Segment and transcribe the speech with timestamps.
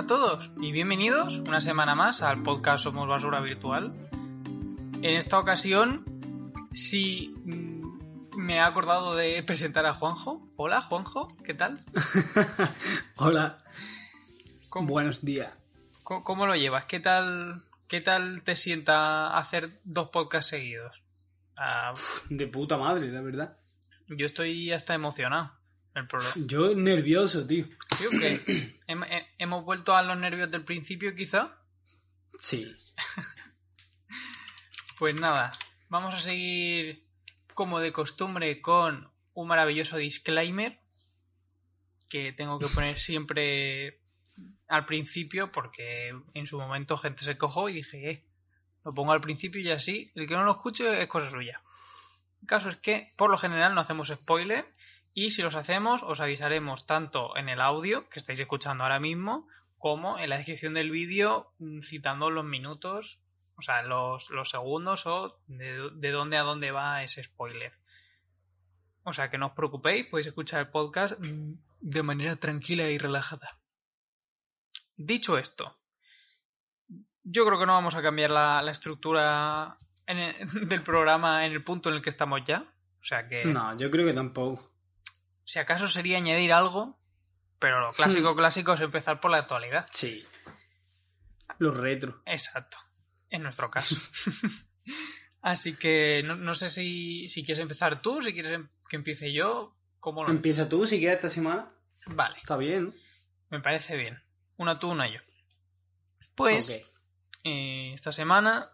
[0.00, 3.92] a todos y bienvenidos una semana más al podcast Somos Basura Virtual.
[5.02, 6.04] En esta ocasión,
[6.72, 10.48] sí mm, me he acordado de presentar a Juanjo.
[10.56, 11.84] Hola, Juanjo, ¿qué tal?
[13.16, 13.62] Hola.
[14.68, 15.52] ¿Cómo, Buenos días.
[16.02, 16.84] cómo- cómo lo llevas?
[16.86, 21.02] ¿Qué tal, ¿Qué tal te sienta hacer dos podcasts seguidos?
[21.56, 21.92] Ah,
[22.30, 23.56] De puta madre, la verdad.
[24.08, 25.52] yo estoy hasta emocionado.
[25.94, 26.34] El problema.
[26.46, 27.66] Yo nervioso, tío.
[27.98, 31.56] Que he- hemos vuelto a los nervios del principio, quizá.
[32.40, 32.74] Sí.
[34.98, 35.50] Pues nada,
[35.88, 37.06] vamos a seguir
[37.54, 40.78] como de costumbre con un maravilloso disclaimer
[42.10, 44.00] que tengo que poner siempre
[44.68, 48.24] al principio porque en su momento gente se cojó y dije, eh,
[48.84, 51.62] lo pongo al principio y así el que no lo escuche es cosa suya.
[52.42, 54.66] El caso es que por lo general no hacemos spoiler
[55.14, 59.48] y si los hacemos os avisaremos tanto en el audio que estáis escuchando ahora mismo
[59.78, 63.20] como en la descripción del vídeo mm, citando los minutos
[63.60, 67.74] o sea, los, los segundos o de, de dónde a dónde va ese spoiler.
[69.02, 72.96] O sea, que no os preocupéis, podéis escuchar el podcast mm, de manera tranquila y
[72.96, 73.58] relajada.
[74.96, 75.76] Dicho esto,
[77.22, 79.76] yo creo que no vamos a cambiar la, la estructura
[80.06, 82.62] del programa en el punto en el que estamos ya.
[82.62, 84.69] O sea que, No, yo creo que tampoco.
[85.50, 86.96] Si acaso sería añadir algo,
[87.58, 89.88] pero lo clásico clásico es empezar por la actualidad.
[89.90, 90.24] Sí.
[91.58, 92.22] Los retro.
[92.24, 92.78] Exacto,
[93.30, 93.96] en nuestro caso.
[95.42, 99.32] Así que no, no sé si, si quieres empezar tú, si quieres em- que empiece
[99.32, 100.30] yo, ¿cómo lo...
[100.30, 101.68] Empieza tú si quieres esta semana.
[102.06, 102.92] Vale, Está bien, ¿no?
[103.48, 104.22] me parece bien.
[104.56, 105.18] Una tú, una yo.
[106.36, 106.86] Pues
[107.42, 108.70] eh, esta semana,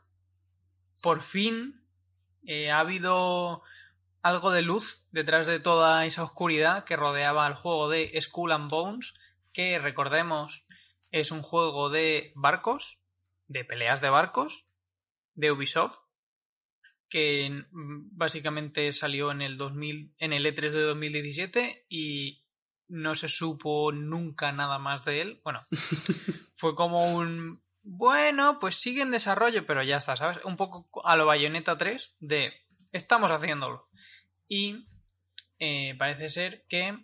[1.00, 1.82] por fin,
[2.44, 3.62] eh, ha habido
[4.26, 8.68] algo de luz detrás de toda esa oscuridad que rodeaba al juego de Skull and
[8.68, 9.14] Bones,
[9.52, 10.64] que recordemos
[11.12, 12.98] es un juego de barcos,
[13.46, 14.66] de peleas de barcos,
[15.34, 15.98] de Ubisoft,
[17.08, 22.42] que mm, básicamente salió en el 2000, en el E3 de 2017 y
[22.88, 25.40] no se supo nunca nada más de él.
[25.44, 25.64] Bueno,
[26.54, 30.40] fue como un bueno, pues sigue en desarrollo, pero ya está, ¿sabes?
[30.44, 32.52] Un poco a lo Bayonetta 3 de
[32.90, 33.88] estamos haciéndolo.
[34.48, 34.86] Y
[35.58, 36.98] eh, parece ser que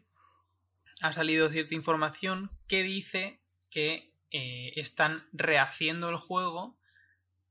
[1.00, 6.78] ha salido cierta información que dice que eh, están rehaciendo el juego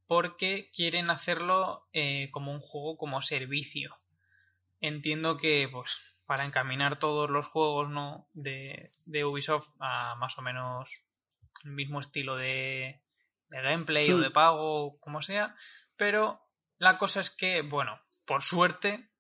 [0.08, 3.98] porque quieren hacerlo eh, como un juego como servicio.
[4.80, 8.28] Entiendo que pues para encaminar todos los juegos ¿no?
[8.34, 11.02] de, de Ubisoft a más o menos
[11.66, 13.02] el mismo estilo de,
[13.50, 15.56] de gameplay o de pago, como sea,
[15.98, 16.42] pero
[16.78, 19.11] la cosa es que, bueno, por suerte,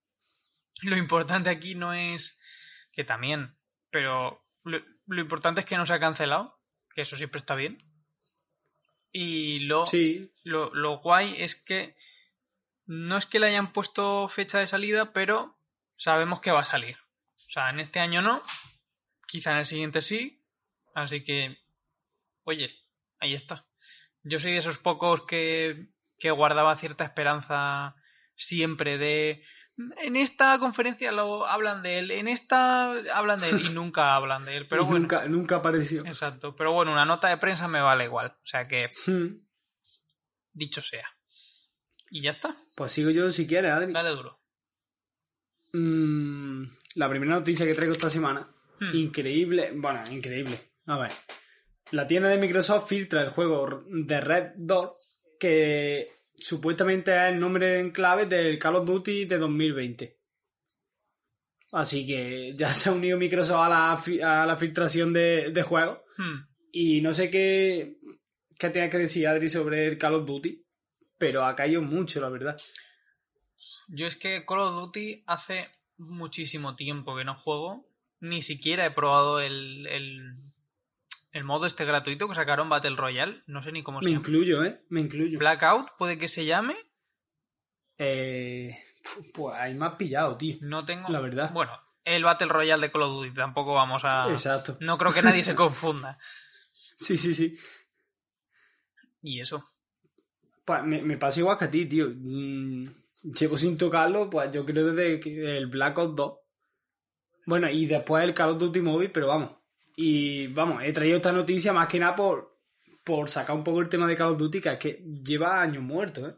[0.81, 2.39] lo importante aquí no es
[2.91, 3.57] que también,
[3.89, 6.59] pero lo, lo importante es que no se ha cancelado,
[6.93, 7.77] que eso siempre está bien.
[9.11, 10.31] Y lo, Sí.
[10.43, 11.95] lo, lo guay es que
[12.85, 15.57] no es que le hayan puesto fecha de salida, pero
[15.97, 16.97] sabemos que va a salir.
[17.35, 18.41] O sea, en este año no,
[19.27, 20.41] quizá en el siguiente sí,
[20.95, 21.57] así que,
[22.43, 22.73] oye,
[23.19, 23.65] ahí está.
[24.23, 25.87] Yo soy de esos pocos que,
[26.19, 27.95] que guardaba cierta esperanza
[28.35, 29.43] siempre de...
[29.77, 34.45] En esta conferencia lo hablan de él, en esta hablan de él y nunca hablan
[34.45, 34.99] de él, pero Y bueno.
[34.99, 36.05] nunca, nunca apareció.
[36.05, 39.39] Exacto, pero bueno, una nota de prensa me vale igual, o sea que Hmm.
[40.53, 41.07] dicho sea.
[42.09, 43.93] Y ya está, Pues sigo yo si quieres, Adri.
[43.93, 44.39] dale duro.
[45.73, 46.63] Mm,
[46.95, 48.47] la primera noticia que traigo esta semana.
[48.79, 48.93] Hmm.
[48.95, 49.71] Increíble.
[49.75, 50.59] Bueno, increíble.
[50.87, 51.11] A ver.
[51.91, 54.95] La tienda de Microsoft filtra el juego de Red Dot
[55.39, 60.17] que supuestamente es el nombre en clave del Call of Duty de 2020.
[61.73, 65.99] Así que ya se ha unido Microsoft a la, a la filtración de, de juegos.
[66.17, 66.47] Hmm.
[66.71, 67.97] Y no sé qué,
[68.57, 70.65] qué tenga que decir Adri sobre el Call of Duty,
[71.17, 72.57] pero ha caído mucho, la verdad.
[73.87, 77.87] Yo es que Call of Duty hace muchísimo tiempo que no juego.
[78.19, 80.50] Ni siquiera he probado el, el,
[81.31, 83.43] el modo este gratuito que sacaron Battle Royale.
[83.47, 84.19] No sé ni cómo se Me llama.
[84.21, 84.79] incluyo, ¿eh?
[84.89, 85.39] Me incluyo.
[85.39, 86.75] Blackout puede que se llame.
[87.97, 88.75] Eh,
[89.33, 90.57] pues ahí me has pillado, tío.
[90.61, 91.07] No tengo.
[91.09, 91.51] La verdad.
[91.53, 91.71] Bueno,
[92.03, 93.33] el Battle Royale de Call of Duty.
[93.33, 94.29] Tampoco vamos a.
[94.29, 94.77] Exacto.
[94.81, 96.17] No creo que nadie se confunda.
[96.97, 97.57] Sí, sí, sí.
[99.21, 99.63] Y eso.
[100.65, 102.07] Pues me, me pasa igual que a ti, tío.
[102.13, 102.87] Mm,
[103.39, 106.33] llevo sin tocarlo, pues yo creo desde el Black Ops 2.
[107.47, 109.51] Bueno, y después el Call of Duty Mobile, pero vamos.
[109.95, 112.57] Y vamos, he traído esta noticia más que nada por,
[113.03, 115.83] por sacar un poco el tema de Call of Duty, que es que lleva años
[115.83, 116.35] muerto, ¿eh?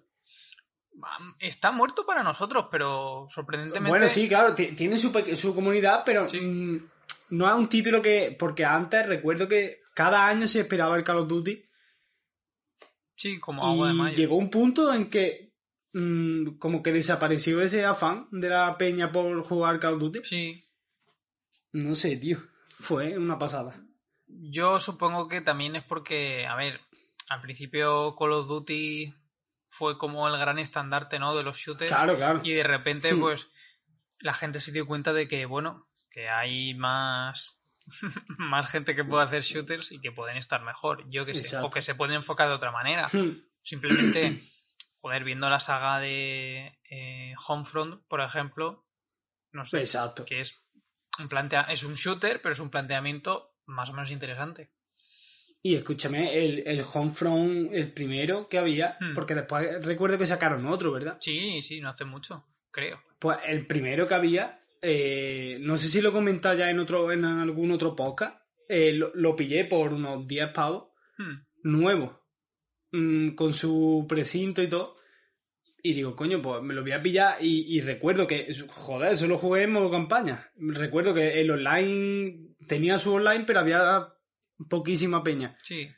[1.40, 3.90] Está muerto para nosotros, pero sorprendentemente.
[3.90, 6.40] Bueno, sí, claro, ti- tiene su, su comunidad, pero Sí.
[7.30, 8.36] no es un título que.
[8.38, 11.62] Porque antes recuerdo que cada año se esperaba el Call of Duty.
[13.16, 14.16] Sí, como agua de mayo.
[14.16, 15.54] llegó un punto en que
[15.94, 20.20] mm, como que desapareció ese afán de la peña por jugar Call of Duty.
[20.24, 20.64] Sí.
[21.74, 22.38] No sé, tío.
[22.76, 23.76] Fue una pasada.
[24.28, 26.80] Yo supongo que también es porque, a ver,
[27.30, 29.14] al principio Call of Duty
[29.70, 31.36] fue como el gran estandarte, ¿no?
[31.36, 31.92] De los shooters.
[31.92, 32.42] Claro, claro.
[32.44, 33.20] Y de repente, Hmm.
[33.20, 33.48] pues,
[34.20, 37.60] la gente se dio cuenta de que, bueno, que hay más,
[38.38, 41.04] más gente que puede hacer shooters y que pueden estar mejor.
[41.10, 41.42] Yo que sé.
[41.42, 41.68] Exacto.
[41.68, 43.10] O que se pueden enfocar de otra manera.
[43.12, 43.42] Hmm.
[43.62, 44.42] Simplemente,
[45.02, 48.86] joder, viendo la saga de eh, Homefront, por ejemplo,
[49.52, 50.26] no sé, Exacto.
[50.26, 50.63] que es
[51.20, 54.72] un plantea es un shooter, pero es un planteamiento más o menos interesante.
[55.62, 59.14] Y escúchame, el, el Homefront, el primero que había, Hmm.
[59.14, 61.18] porque después recuerdo que sacaron otro, ¿verdad?
[61.22, 63.02] Sí, sí, no hace mucho, creo.
[63.20, 67.12] Pues el primero que había, eh, no sé si lo he comentado ya en otro,
[67.14, 68.38] en algún otro podcast,
[68.68, 71.46] eh, lo, lo pillé por unos 10 pavos, Hmm.
[71.64, 72.26] nuevo,
[72.92, 74.98] mm, con su precinto y todo.
[75.86, 77.36] Y digo, coño, pues me lo voy a pillar.
[77.42, 80.50] Y, y recuerdo que, joder, eso lo jugué en modo campaña.
[80.56, 84.08] Recuerdo que el online tenía su online, pero había
[84.70, 85.58] poquísima peña.
[85.62, 85.90] Sí,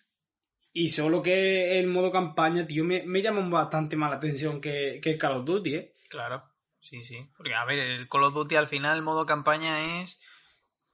[0.71, 4.99] Y solo que el modo campaña, tío, me, me llamó bastante más la atención que,
[5.01, 5.93] que el Call of Duty, ¿eh?
[6.09, 6.43] claro.
[6.79, 7.17] Sí, sí.
[7.35, 10.19] Porque, a ver, el Call of Duty al final, modo campaña, es.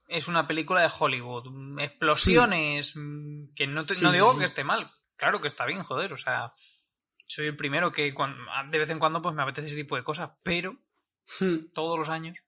[0.08, 1.78] Es una película de Hollywood.
[1.80, 2.92] Explosiones.
[2.96, 4.38] mm, Que no, te- Sí, no digo sí.
[4.38, 4.90] que esté mal.
[5.16, 6.12] Claro que está bien, joder.
[6.12, 6.52] O sea,
[7.34, 8.36] soy el primero que cuan-
[8.70, 10.30] de vez en cuando pues me apetece ese tipo de cosas.
[10.42, 10.76] Pero
[11.74, 12.38] todos los años.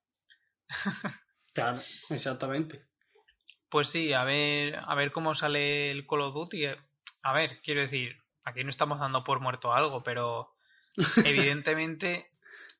[1.55, 1.79] Claro,
[2.11, 2.85] exactamente.
[3.69, 6.67] Pues sí, a ver, a ver cómo sale el Call of Duty.
[7.23, 10.57] A ver, quiero decir, aquí no estamos dando por muerto algo, pero
[11.25, 12.29] evidentemente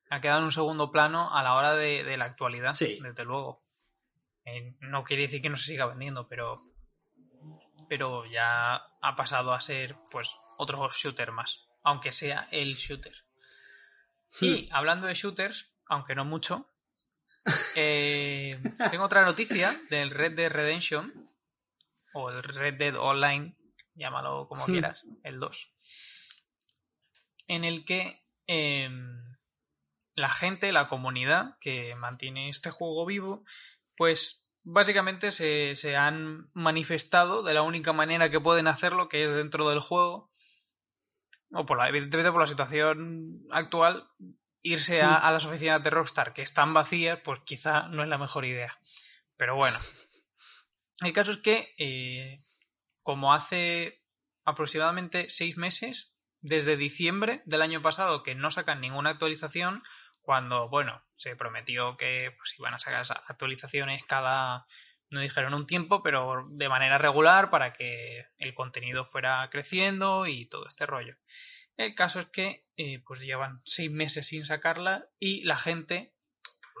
[0.09, 2.99] ha quedado en un segundo plano a la hora de, de la actualidad, Sí.
[3.01, 3.63] desde luego.
[4.43, 6.61] Eh, no quiere decir que no se siga vendiendo, pero
[7.87, 13.13] pero ya ha pasado a ser pues otro shooter más, aunque sea el shooter.
[14.41, 16.69] Y hablando de shooters, aunque no mucho,
[17.75, 18.59] eh,
[18.91, 21.31] tengo otra noticia del Red Dead Redemption,
[22.13, 23.55] o el Red Dead Online,
[23.93, 24.71] llámalo como Hmm.
[24.71, 25.71] quieras, el 2,
[27.47, 29.35] en el que em,
[30.15, 33.45] la gente, la comunidad que mantiene este juego vivo,
[33.95, 39.33] pues básicamente se, se han manifestado de la única manera que pueden hacerlo, que es
[39.33, 40.31] dentro del juego,
[41.55, 44.07] o por la, evidentemente por la situación actual,
[44.61, 48.17] irse a, a las oficinas de Rockstar que están vacías, pues quizá no es la
[48.17, 48.77] mejor idea.
[49.37, 49.79] Pero bueno.
[51.01, 52.43] El caso es que, eh,
[53.03, 54.01] como hace
[54.45, 59.83] aproximadamente seis meses, desde diciembre del año pasado, que no sacan ninguna actualización,
[60.21, 64.65] cuando, bueno, se prometió que pues, iban a sacar esas actualizaciones cada,
[65.09, 70.45] no dijeron un tiempo, pero de manera regular para que el contenido fuera creciendo y
[70.45, 71.15] todo este rollo.
[71.77, 76.13] El caso es que eh, pues llevan seis meses sin sacarla y la gente,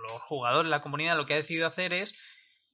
[0.09, 2.17] los jugadores, la comunidad, lo que ha decidido hacer es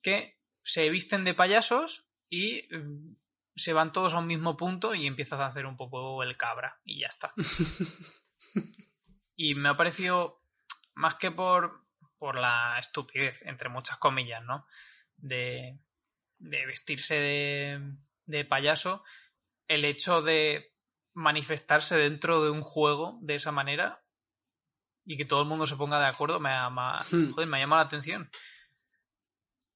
[0.01, 3.15] que se visten de payasos y mm,
[3.55, 6.79] se van todos a un mismo punto y empiezan a hacer un poco el cabra
[6.83, 7.33] y ya está.
[9.35, 10.43] y me ha parecido,
[10.93, 11.85] más que por,
[12.17, 14.65] por la estupidez, entre muchas comillas, ¿no?
[15.21, 15.77] De,
[16.39, 17.93] de vestirse de,
[18.25, 19.03] de payaso,
[19.67, 20.73] el hecho de
[21.13, 24.01] manifestarse dentro de un juego de esa manera
[25.05, 26.69] y que todo el mundo se ponga de acuerdo me ha-
[27.11, 27.31] Hmm.
[27.31, 28.29] joder, me ha llamado la atención.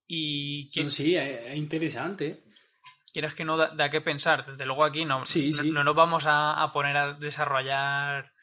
[0.08, 2.28] Y que, No, sí, es, es interesante.
[2.28, 2.42] ¿eh?
[3.12, 4.46] quieras que no da, da que pensar.
[4.46, 8.34] Desde luego aquí no, Sí, no, nos vamos a, a poner a desarrollar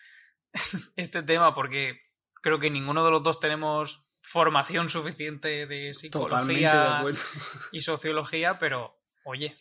[0.96, 2.00] este tema porque
[2.40, 7.20] creo que ninguno de los dos tenemos formación suficiente de de psicología acuerdo.
[7.72, 9.54] y sociología, pero oye,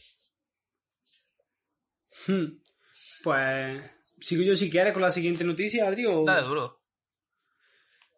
[2.27, 2.59] Hmm.
[3.23, 3.81] Pues
[4.19, 6.05] sigo yo si quieres con la siguiente noticia, Adri.
[6.05, 6.79] o- dale duro.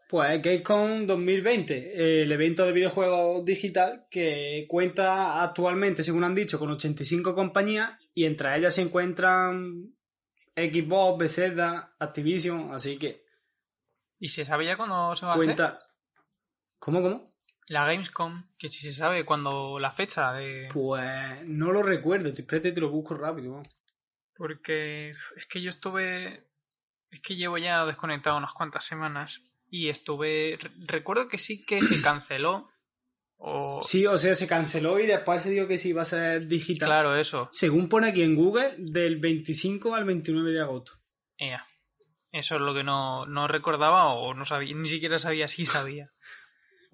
[0.09, 6.69] Pues Gamescom 2020, el evento de videojuegos digital que cuenta actualmente, según han dicho, con
[6.71, 9.95] 85 compañías y entre ellas se encuentran
[10.55, 13.23] Xbox, Bethesda, Activision, así que
[14.19, 15.47] ¿Y se sabe ya cuándo se va a hacer?
[16.83, 17.23] ¿Cómo, cómo?
[17.67, 20.67] La Gamescom, que si se sabe cuándo la fecha de...
[20.73, 23.57] Pues no lo recuerdo, te espérate, te lo busco rápido.
[24.35, 26.47] Porque es que yo estuve.
[27.09, 29.41] Es que llevo ya desconectado unas cuantas semanas.
[29.69, 30.57] Y estuve.
[30.59, 32.69] re- Recuerdo que sí que se canceló.
[33.37, 33.81] O.
[33.83, 36.87] Sí, o sea, se canceló y después se dijo que sí iba a ser digital.
[36.89, 37.49] Claro, eso.
[37.53, 40.93] Según pone aquí en Google, del 25 al 29 de agosto.
[41.37, 41.65] Ea.
[42.31, 44.75] Eso es lo que no, no recordaba o no sabía.
[44.75, 46.11] Ni siquiera sabía si sabía.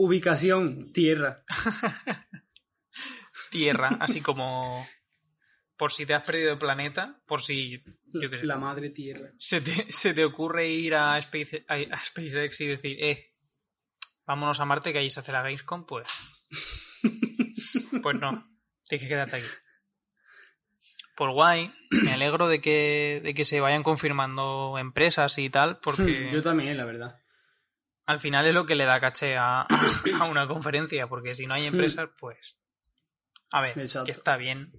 [0.01, 1.43] Ubicación, tierra.
[3.51, 4.87] Tierra, así como.
[5.75, 9.31] por si te has perdido el planeta, por si yo qué sé, La madre tierra.
[9.37, 13.33] se, te, se te ocurre ir a, Space, a, a SpaceX y decir, eh,
[14.25, 16.07] vámonos a Marte que ahí se hace la Gamescom, pues.
[18.01, 18.47] Pues no,
[18.87, 19.47] tienes que quedarte aquí.
[21.17, 26.29] Por guay, me alegro de que, de que se vayan confirmando empresas y tal, porque
[26.31, 27.19] Yo también, la verdad.
[28.09, 29.61] Al final es lo que le da caché a,
[30.19, 32.57] a una conferencia, porque si no hay empresas, pues.
[33.51, 34.05] A ver, Exacto.
[34.05, 34.71] que está bien.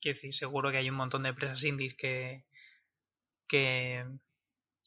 [0.00, 2.44] Quiero decir, seguro que hay un montón de empresas indies que,
[3.48, 4.04] que,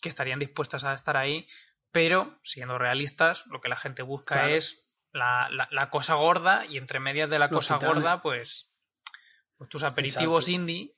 [0.01, 1.48] que estarían dispuestas a estar ahí,
[1.92, 4.50] pero siendo realistas, lo que la gente busca Claro.
[4.56, 7.96] es la, la- la cosa gorda y entre medias de la Los cosa titanes.
[7.96, 8.70] gorda, pues,
[9.58, 10.62] pues tus aperitivos Exacto.
[10.62, 10.96] indie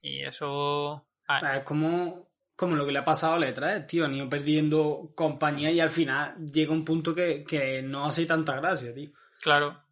[0.00, 1.06] y eso.
[1.28, 2.29] ah, Es como,
[2.60, 4.04] como lo que le ha pasado a Letras, tío.
[4.04, 8.54] Han ido perdiendo compañía y al final llega un punto que, que no hace tanta
[8.56, 9.10] gracia, tío.
[9.40, 9.82] Claro.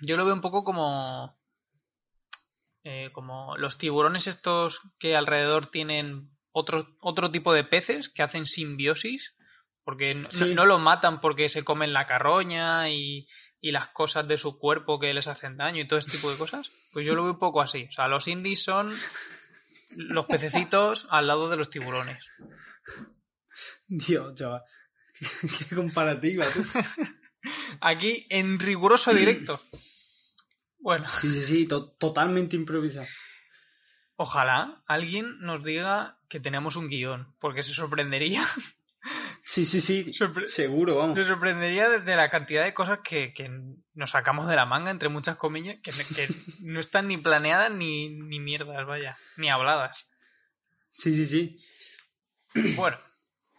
[0.00, 1.36] Yo lo veo un poco como.
[2.84, 8.46] eh, como los tiburones estos que alrededor tienen otro, otro tipo de peces que hacen
[8.46, 9.34] simbiosis.
[9.84, 10.52] Porque no, Sí.
[10.54, 13.28] no los matan porque se comen la carroña y,
[13.60, 16.36] y las cosas de su cuerpo que les hacen daño y todo ese tipo de
[16.36, 16.70] cosas.
[16.92, 17.86] Pues yo lo veo un poco así.
[17.88, 18.92] O sea, los indies son
[19.90, 22.28] los pececitos al lado de los tiburones.
[23.86, 24.62] Dios, chaval.
[25.68, 26.62] Qué comparativa, tú.
[27.80, 29.60] Aquí en riguroso directo.
[30.78, 31.06] Bueno.
[31.20, 33.06] Sí, sí, sí, to- totalmente improvisado.
[34.16, 38.42] Ojalá alguien nos diga que tenemos un guion, porque se sorprendería,
[39.56, 40.12] Sí, sí, sí.
[40.12, 41.16] Sorpre- Seguro, vamos.
[41.16, 43.48] se sorprendería de, de la cantidad de cosas que, que
[43.94, 46.28] nos sacamos de la manga, entre muchas comillas, que, que
[46.60, 50.06] no están ni planeadas ni, ni mierdas, vaya, ni habladas.
[50.92, 51.56] Sí, sí, sí.
[52.76, 52.98] Bueno,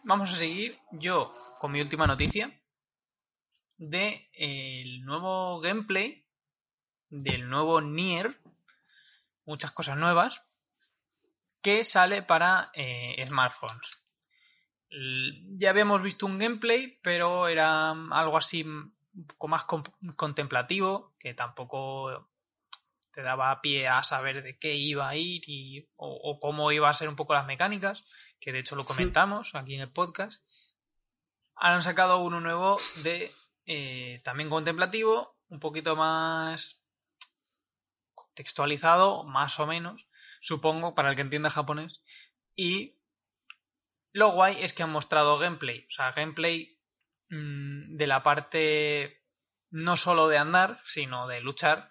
[0.04, 2.52] vamos a seguir yo con mi última noticia
[3.76, 6.24] de el nuevo gameplay
[7.10, 8.40] del nuevo Nier,
[9.46, 10.42] muchas cosas nuevas,
[11.60, 14.04] que sale para eh, smartphones.
[14.90, 18.94] L- Ya habíamos visto un gameplay, pero era algo así un
[19.26, 19.64] poco más
[20.16, 22.30] contemplativo, que tampoco
[23.10, 26.88] te daba pie a saber de qué iba a ir y, o, o cómo iba
[26.88, 28.04] a ser un poco las mecánicas,
[28.38, 30.44] que de hecho lo comentamos aquí en el podcast.
[31.56, 33.32] Han sacado uno nuevo de
[33.66, 36.80] eh, también contemplativo, un poquito más
[38.14, 40.06] contextualizado, más o menos,
[40.40, 42.02] supongo, para el que entienda japonés.
[42.54, 42.97] Y
[44.12, 46.78] lo guay es que han mostrado gameplay, o sea, gameplay
[47.30, 49.24] mm, de la parte
[49.70, 51.90] no solo de andar, sino de luchar.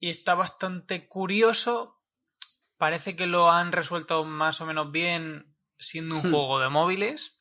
[0.00, 2.02] Y está bastante curioso.
[2.76, 7.40] Parece que lo han resuelto más o menos bien siendo un juego de móviles.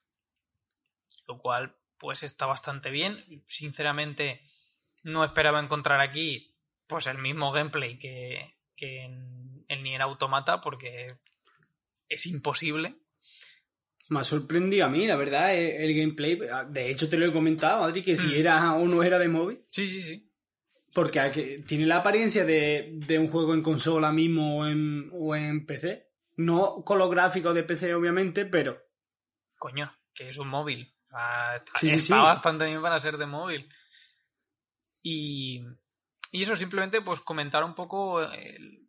[1.28, 3.44] Lo cual, pues está bastante bien.
[3.48, 4.42] Sinceramente,
[5.02, 6.56] no esperaba encontrar aquí
[6.88, 11.18] pues el mismo gameplay que, que en el Nier Automata, porque
[12.10, 13.03] es imposible.
[14.14, 16.40] Me ha sorprendido a mí, la verdad, el, el gameplay.
[16.70, 18.36] De hecho, te lo he comentado, Adri, que si Mm.
[18.36, 19.64] era o no era de móvil.
[19.68, 20.30] Sí, sí, sí.
[20.94, 25.36] Porque aquí tiene la apariencia de, de un juego en consola mismo o en, o
[25.36, 26.08] en PC.
[26.38, 28.80] No con los gráficos de PC, obviamente, pero
[29.60, 30.94] Coño, que es un móvil.
[31.10, 32.14] Sea, está Sí, sí.
[32.14, 33.68] bastante bien para ser de móvil.
[35.02, 35.62] Y,
[36.32, 38.88] y eso, simplemente, pues comentar un poco el-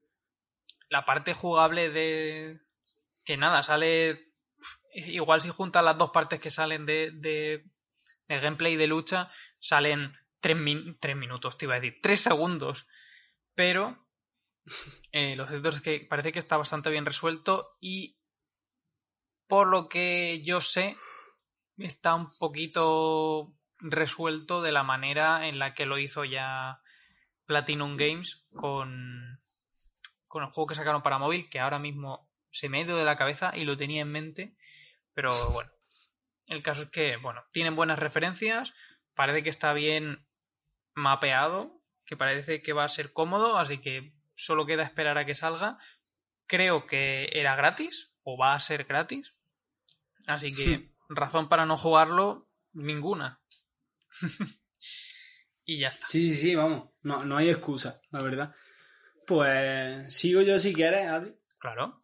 [0.90, 2.60] la parte jugable de.
[3.24, 4.33] Que nada, sale.
[4.94, 7.64] Igual si juntas las dos partes que salen de, de,
[8.28, 12.86] de gameplay de lucha, salen tres, min- tres minutos, te iba a decir, tres segundos.
[13.54, 14.06] Pero
[15.12, 18.16] eh, lo cierto es que parece que está bastante bien resuelto y
[19.46, 20.96] por lo que yo sé,
[21.78, 26.80] está un poquito resuelto de la manera en la que lo hizo ya
[27.46, 29.40] Platinum Games con,
[30.26, 33.04] con el juego que sacaron para móvil, que ahora mismo se me ha ido de
[33.04, 34.56] la cabeza y lo tenía en mente,
[35.14, 35.71] pero bueno,
[36.47, 38.75] el caso es que, bueno, tienen buenas referencias,
[39.14, 40.26] parece que está bien
[40.94, 45.35] mapeado, que parece que va a ser cómodo, así que solo queda esperar a que
[45.35, 45.78] salga.
[46.47, 49.35] Creo que era gratis, o va a ser gratis,
[50.26, 53.40] así que razón para no jugarlo, ninguna.
[55.64, 56.06] y ya está.
[56.09, 56.90] sí, sí, sí, vamos.
[57.02, 58.54] No, no hay excusa, la verdad.
[59.26, 61.35] Pues sigo yo si quieres, Adri.
[61.59, 62.03] Claro.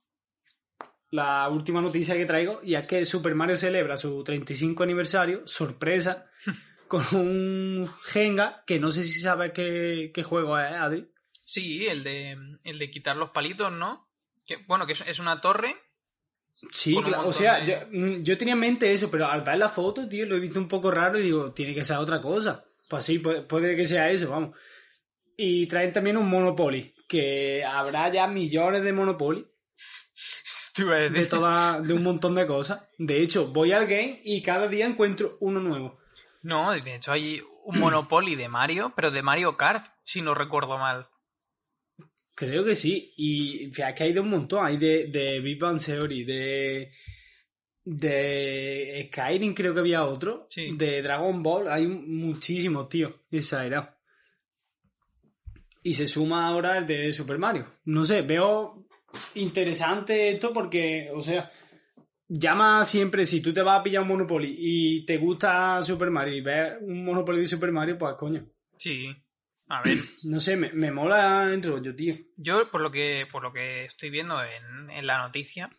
[1.11, 6.31] La última noticia que traigo, y es que Super Mario celebra su 35 aniversario, sorpresa,
[6.89, 11.11] con un Jenga, que no sé si sabes qué, qué juego es, Adri.
[11.45, 14.09] Sí, el de, el de quitar los palitos, ¿no?
[14.47, 15.75] Que, bueno, que es, una torre.
[16.73, 19.59] Sí, claro, o sea, de- yo, mm, yo tenía en mente eso, pero al ver
[19.59, 22.21] la foto, tío, lo he visto un poco raro y digo, tiene que ser otra
[22.21, 22.65] cosa.
[22.89, 24.57] Pues sí, puede, puede que sea eso, vamos.
[25.37, 29.45] Y traen también un Monopoly, que habrá ya millones de Monopoly
[30.87, 32.89] De toda, de un montón de cosas.
[32.99, 35.99] De hecho, voy al game y cada día encuentro uno nuevo.
[36.43, 40.79] No, de hecho hay un Monopoly de Mario, pero de Mario Kart, si no recuerdo
[40.79, 41.09] mal.
[42.35, 43.13] Creo que sí.
[43.17, 44.65] Y fíjate que hay de un montón.
[44.65, 46.93] Hay de, de Big Bang Theory, de.
[47.85, 50.47] De Skyrim, creo que había otro.
[50.49, 50.75] Sí.
[50.77, 51.69] De Dragon Ball.
[51.69, 53.25] Hay muchísimos, tío.
[53.31, 53.91] Exagerado.
[55.83, 57.67] Y se suma ahora el de Super Mario.
[57.85, 58.87] No sé, veo
[59.35, 61.51] interesante esto porque, o sea,
[62.29, 66.35] llama siempre, si tú te vas a pillar un Monopoly y te gusta Super Mario
[66.37, 68.47] y ves un Monopoly de Super Mario, pues coño.
[68.79, 69.15] Sí.
[69.69, 72.17] A ver, No sé, me, me mola el rollo, tío.
[72.37, 75.71] yo por lo que, por lo que estoy viendo en, en la noticia,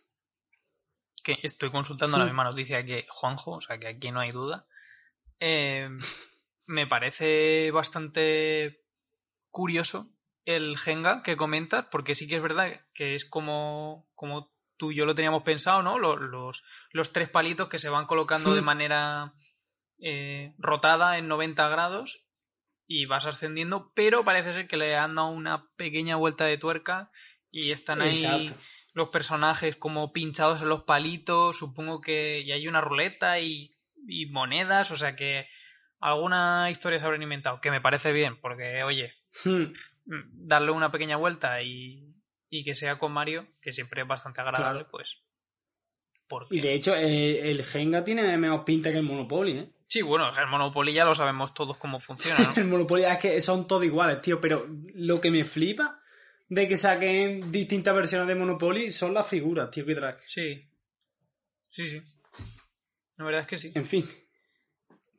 [1.24, 2.28] que estoy consultando la Hmm.
[2.28, 4.66] misma noticia que Juanjo, o sea que aquí no hay duda,
[5.40, 5.88] eh,
[6.66, 8.82] me parece bastante
[9.50, 10.11] curioso
[10.44, 14.96] el Jenga que comentas, porque sí que es verdad que es como, como tú y
[14.96, 15.98] yo lo teníamos pensado, ¿no?
[15.98, 19.34] Los, los, los tres palitos que se van colocando de manera
[19.98, 22.24] eh, rotada en 90 grados
[22.86, 27.10] y vas ascendiendo, pero parece ser que le han dado una pequeña vuelta de tuerca
[27.50, 28.54] y están ahí Exacto.
[28.94, 33.76] los personajes como pinchados en los palitos, supongo que y hay una ruleta y,
[34.08, 35.48] y monedas, o sea que
[36.00, 39.72] alguna historia se habrán inventado, que me parece bien, porque oye, Hmm.
[40.06, 42.14] Mm, darle una pequeña vuelta y,
[42.50, 44.90] y que sea con Mario, que siempre es bastante agradable, Claro.
[44.90, 45.22] pues...
[46.28, 46.56] Porque...
[46.56, 49.68] Y de hecho, eh, el Jenga tiene menos pinta que el Monopoly, ¿eh?
[49.86, 52.54] Sí, bueno, el Monopoly ya lo sabemos todos cómo funciona, ¿no?
[52.56, 54.40] El Monopoly es que son todos iguales, tío.
[54.40, 56.00] Pero lo que me flipa
[56.48, 60.14] de que saquen distintas versiones de Monopoly son las figuras, tío, que trae.
[60.24, 60.66] Sí.
[61.68, 62.02] Sí, sí.
[63.18, 63.72] La verdad es que sí.
[63.74, 64.08] En fin.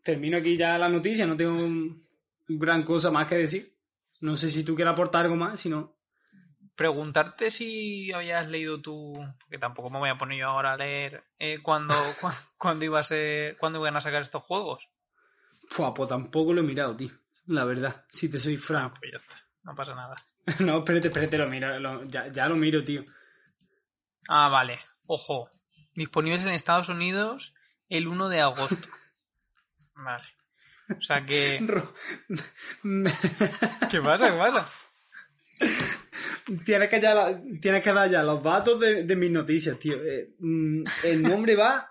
[0.02, 2.04] Termino aquí ya la noticia, no tengo un-
[2.48, 3.73] gran cosa más que decir.
[4.24, 5.98] No sé si tú quieres aportar algo más, si no.
[6.76, 11.24] Preguntarte si habías leído tú, porque tampoco me voy a poner yo ahora a leer
[11.38, 14.88] eh, cuándo, cua- cuándo iba a ser, cuándo iban a sacar estos juegos.
[15.68, 17.12] Fua, pues tampoco lo he mirado, tío.
[17.48, 18.96] La verdad, si te soy franco.
[19.00, 20.16] Pues ya está, no pasa nada.
[20.60, 21.80] no, espérate, espérate, lo miro.
[21.80, 23.04] lo- ya, ya lo miro, tío.
[24.30, 24.80] Ah, vale.
[25.08, 25.50] Ojo.
[25.96, 27.54] Disponibles en Estados Unidos
[27.90, 28.88] el 1 de agosto.
[29.96, 30.24] Vale.
[30.90, 31.60] O sea que...
[33.90, 34.32] ¿Qué pasa?
[34.32, 34.68] ¿Qué pasa?
[36.66, 39.96] Tienes que, ya la- tienes que dar ya los datos de, de mis noticias, tío.
[40.04, 41.90] Eh, mm, el nombre va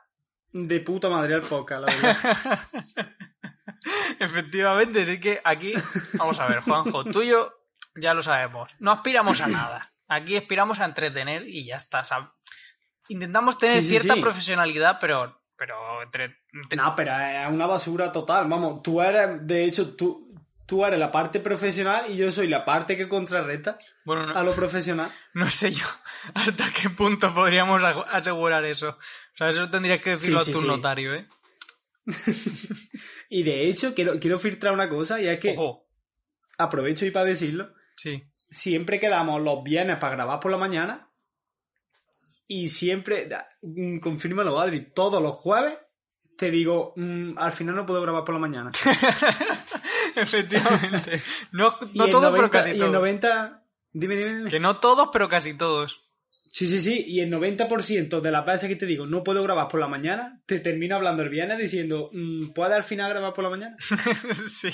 [0.52, 2.60] de puta madre al podcast, la verdad.
[4.18, 5.72] Efectivamente, sí que aquí...
[6.14, 7.52] Vamos a ver, Juanjo, tú y yo
[7.96, 8.70] ya lo sabemos.
[8.78, 9.92] No aspiramos a nada.
[10.08, 12.04] Aquí aspiramos a entretener y ya está.
[13.08, 14.20] Intentamos tener Sí, sí, cierta sí.
[14.20, 15.41] profesionalidad, pero...
[15.64, 16.24] Pero entre...
[16.52, 18.48] entre- No, pero es una basura total.
[18.48, 20.34] Vamos, tú eres, de hecho, tú,
[20.66, 24.42] tú eres la parte profesional y yo soy la parte que contrarresta Bueno, no, a
[24.42, 25.12] lo profesional.
[25.34, 25.86] no sé yo
[26.34, 28.88] hasta qué punto podríamos asegurar eso.
[28.88, 30.66] O sea, eso tendrías que decirlo Sí, sí, a tu sí.
[30.66, 31.28] notario, ¿eh?
[33.28, 35.86] Y de hecho, quiero, quiero filtrar una cosa y es que Ojo.
[36.58, 37.72] aprovecho y para decirlo.
[37.94, 38.24] Sí.
[38.50, 41.08] Siempre quedamos los viernes para grabar por la mañana.
[42.46, 43.28] Y siempre,
[43.62, 45.78] mm, confírmalo, Adri, todos los jueves
[46.36, 48.72] te digo, mm, al final no puedo grabar por la mañana.
[50.16, 51.22] Efectivamente.
[51.52, 52.92] No, no todos, 90 pero casi y el todos.
[52.94, 53.62] 90...
[53.92, 54.50] Dime, dime, dime.
[54.50, 56.02] Que no todos, pero casi todos.
[56.50, 57.04] Sí, sí, sí.
[57.06, 60.42] Y el 90% de las veces que te digo no puedo grabar por la mañana,
[60.46, 63.76] te termino hablando el viernes diciendo, mm, ¿puedes al final grabar por la mañana?
[64.48, 64.72] sí.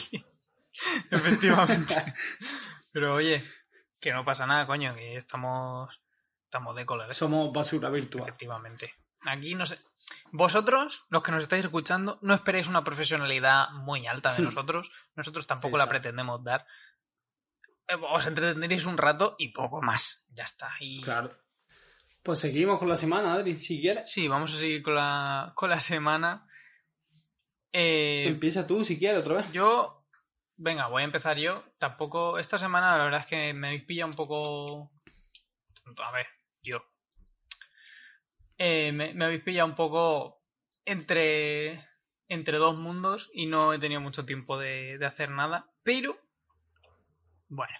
[1.10, 1.94] Efectivamente.
[2.92, 3.42] Pero oye,
[4.00, 5.90] que no pasa nada, coño, que estamos,
[6.48, 7.06] estamos de cola.
[7.06, 7.12] ¿eh?
[7.14, 8.24] Somos basura virtual.
[8.26, 8.94] Efectivamente.
[9.22, 9.78] Aquí no sé.
[10.32, 14.44] Vosotros, los que nos estáis escuchando, no esperéis una profesionalidad muy alta de Hmm.
[14.46, 14.90] nosotros.
[15.14, 16.66] Nosotros tampoco la pretendemos dar.
[17.88, 20.24] Eh, Os entretendréis un rato y poco más.
[20.30, 20.70] Ya está.
[20.80, 21.36] Y Claro.
[22.22, 24.10] Pues seguimos con la semana, Adri, si quieres.
[24.12, 26.46] sí, vamos a seguir con la, con la semana.
[27.72, 29.52] Eh, Empieza tú, si quieres, otra vez.
[29.52, 30.06] Yo,
[30.56, 31.64] venga, voy a empezar yo.
[31.78, 34.90] Tampoco, esta semana la verdad es que me habéis pillado un poco...
[36.04, 36.26] A ver,
[38.58, 40.42] Eh, me, me habéis pillado un poco
[40.84, 41.86] entre,
[42.28, 45.70] entre dos mundos y no he tenido mucho tiempo de, de hacer nada.
[45.82, 46.18] Pero,
[47.48, 47.74] bueno,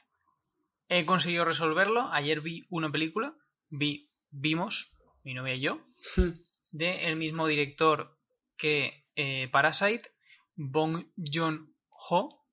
[0.89, 2.09] he conseguido resolverlo.
[2.13, 3.35] Ayer vi una película,
[3.69, 4.93] vi, vimos,
[5.25, 5.81] mi novia y yo,
[6.71, 8.19] de el mismo director
[8.57, 10.13] que eh, Parasite,
[10.55, 12.45] Bong Joon-ho.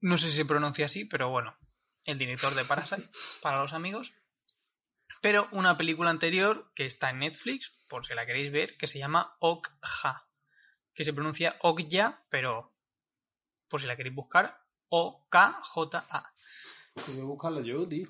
[0.00, 1.56] No sé si se pronuncia así, pero bueno,
[2.06, 3.08] el director de Parasite,
[3.40, 4.14] para los amigos.
[5.22, 8.98] Pero una película anterior que está en Netflix, por si la queréis ver, que se
[8.98, 10.26] llama Okja,
[10.92, 12.74] que se pronuncia Okja, pero
[13.68, 16.34] por si la queréis buscar, O-K-J-A.
[17.06, 18.08] Voy a buscarlo yo, tío.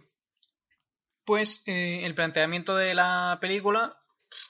[1.25, 3.97] Pues eh, el planteamiento de la película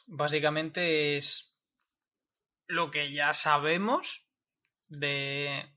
[0.07, 1.59] básicamente es
[2.69, 4.25] lo que ya sabemos
[4.89, 5.69] de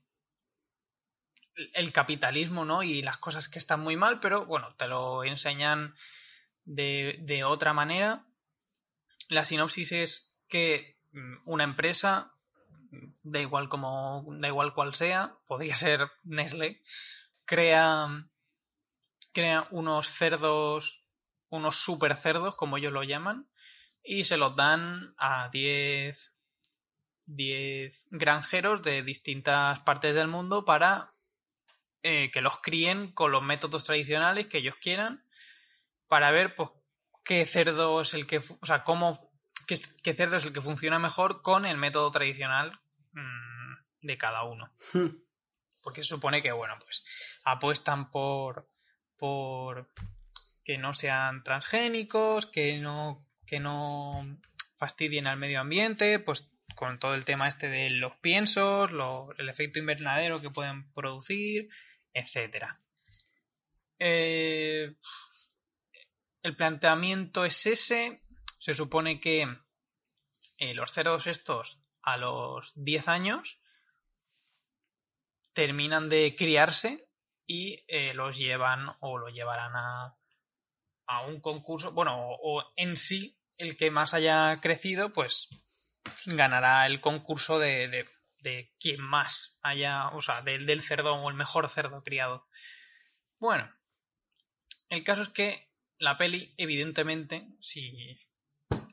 [1.74, 2.84] el capitalismo, ¿no?
[2.84, 5.96] Y las cosas que están muy mal, pero bueno, te lo enseñan
[6.66, 8.26] de, de otra manera.
[9.28, 12.32] La sinopsis es que mm, una empresa,
[13.22, 16.82] da igual como, da igual cual sea, podría ser Nestlé,
[17.44, 18.08] crea,
[19.32, 21.04] crea unos cerdos,
[21.48, 23.48] unos super cerdos, como ellos lo llaman,
[24.04, 26.36] y se los dan a 10
[27.26, 31.12] 10 granjeros de distintas partes del mundo para
[32.02, 35.25] eh, que los críen con los métodos tradicionales que ellos quieran
[36.08, 36.70] para ver pues,
[37.24, 39.30] qué cerdo es el que, o sea, cómo,
[39.66, 42.78] qué, cerdo es el que funciona mejor con el método tradicional
[43.12, 44.72] mm, de cada uno.
[44.92, 45.08] Hmm.
[45.82, 47.04] Porque se supone que, bueno, pues
[47.44, 48.68] apuestan por,
[49.16, 49.88] por
[50.64, 54.38] que no sean transgénicos, que no, que no
[54.76, 58.90] fastidien al medio ambiente, pues con todo el tema este de los piensos,
[59.38, 61.68] el efecto invernadero que pueden producir,
[62.12, 62.80] etcétera.
[63.98, 64.94] Eh,
[66.46, 68.22] el planteamiento es ese.
[68.60, 69.48] Se supone que
[70.58, 73.60] eh, los cerdos estos a los 10 años
[75.52, 77.08] terminan de criarse
[77.48, 80.16] y eh, los llevan o lo llevarán a,
[81.06, 81.90] a un concurso.
[81.90, 85.48] Bueno, o, en sí, el que más haya crecido, pues,
[86.26, 88.06] ganará el concurso de, de,
[88.38, 92.46] de quien más haya, o sea, del, del cerdo o el mejor cerdo criado.
[93.40, 93.68] Bueno,
[94.88, 95.65] el caso es que
[95.98, 98.18] la peli, evidentemente, si,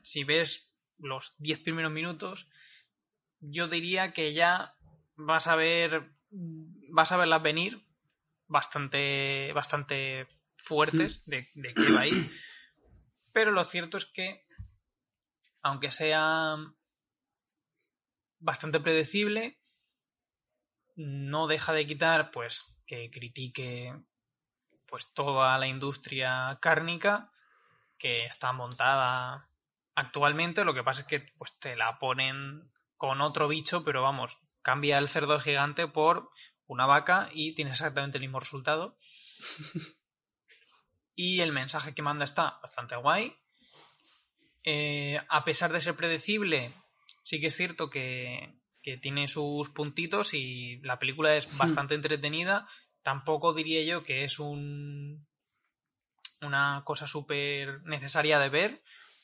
[0.02, 2.48] si ves los 10 primeros minutos,
[3.40, 4.74] yo diría que ya
[5.16, 6.10] vas a ver
[6.90, 7.84] vas a verlas venir
[8.48, 12.30] bastante bastante fuertes de, de qué va a ir.
[13.32, 14.46] Pero lo cierto es que,
[15.62, 16.56] aunque sea
[18.38, 19.58] bastante predecible,
[20.94, 23.92] no deja de quitar, pues, que critique
[24.94, 27.32] pues toda la industria cárnica
[27.98, 29.48] que está montada
[29.96, 30.64] actualmente.
[30.64, 34.98] Lo que pasa es que pues te la ponen con otro bicho, pero vamos, cambia
[34.98, 36.30] el cerdo gigante por
[36.68, 38.96] una vaca y tiene exactamente el mismo resultado.
[41.16, 43.36] y el mensaje que manda está bastante guay.
[44.62, 46.72] Eh, a pesar de ser predecible,
[47.24, 51.58] sí que es cierto que, que tiene sus puntitos y la película es hmm.
[51.58, 52.68] bastante entretenida.
[53.04, 55.24] Tampoco diría yo que es un
[56.40, 58.82] una cosa súper necesaria de ver.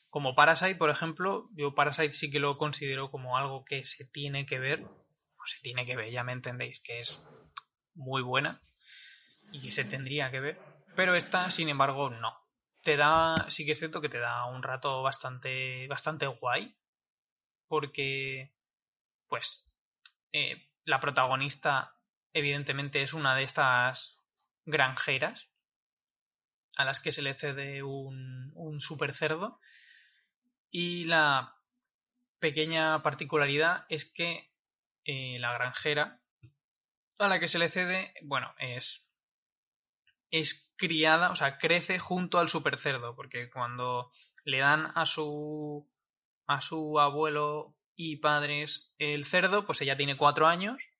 [0.09, 4.45] Como Parasite, por ejemplo, yo Parasite sí que lo considero como algo que se tiene
[4.45, 4.83] que ver.
[4.83, 7.23] O se tiene que ver, ya me entendéis, que es
[7.95, 8.61] muy buena
[9.51, 10.59] y que se tendría que ver.
[10.95, 12.37] Pero esta, sin embargo, no.
[12.83, 16.75] Te da, sí que es cierto que te da un rato bastante, bastante guay
[17.67, 18.53] porque,
[19.27, 19.71] pues,
[20.33, 21.95] eh, la protagonista
[22.33, 24.17] evidentemente es una de estas
[24.65, 25.49] granjeras
[26.77, 29.59] a las que se le cede un, super cerdo
[30.71, 31.55] y la
[32.39, 34.49] pequeña particularidad es que
[35.05, 36.19] eh, la granjera
[37.19, 39.07] a la que se le cede, bueno, es
[40.31, 44.11] es criada, o sea, crece junto al super cerdo, porque cuando
[44.45, 45.87] le dan a su
[46.47, 50.90] a su abuelo y padres el cerdo, pues ella tiene cuatro años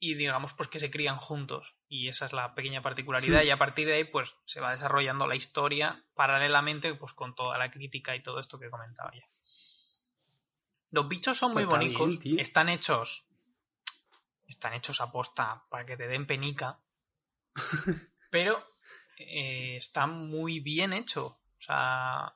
[0.00, 1.76] y digamos pues que se crían juntos.
[1.88, 3.42] Y esa es la pequeña particularidad.
[3.42, 7.58] Y a partir de ahí pues se va desarrollando la historia paralelamente pues con toda
[7.58, 9.28] la crítica y todo esto que comentaba ya.
[10.90, 13.28] Los bichos son muy pues bonitos, están hechos
[14.48, 16.80] están hechos a posta para que te den penica,
[18.30, 18.58] pero
[19.18, 22.34] eh, está muy bien hecho, o sea,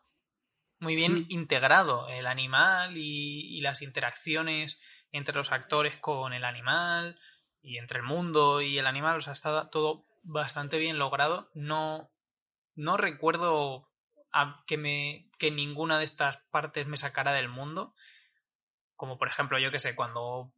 [0.78, 4.80] muy bien integrado el animal y, las interacciones
[5.12, 7.18] entre los actores con el animal
[7.62, 9.18] y entre el mundo y el animal.
[9.18, 11.50] O sea, está todo bastante bien logrado.
[11.54, 12.10] No,
[12.74, 13.88] no recuerdo
[14.66, 17.94] que, me, que ninguna de estas partes me sacara del mundo.
[18.96, 20.52] Como por ejemplo, yo que sé, cuando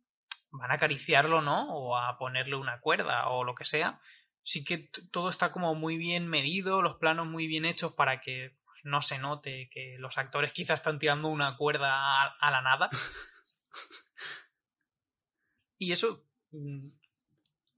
[0.51, 1.75] van a acariciarlo, ¿no?
[1.75, 4.01] O a ponerle una cuerda o lo que sea.
[4.43, 8.57] Sí que todo está como muy bien medido, los planos muy bien hechos para que
[8.85, 12.91] no se note que los actores quizás están tirando una cuerda a, la nada.
[15.79, 16.23] y eso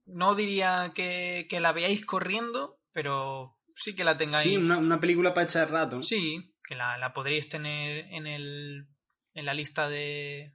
[0.05, 4.43] no diría que, la veáis corriendo, pero sí que la tengáis.
[4.49, 6.01] Sí, una, película para echar rato.
[6.03, 8.87] Sí, que la, la podréis tener en, el,
[9.33, 10.53] en la lista de,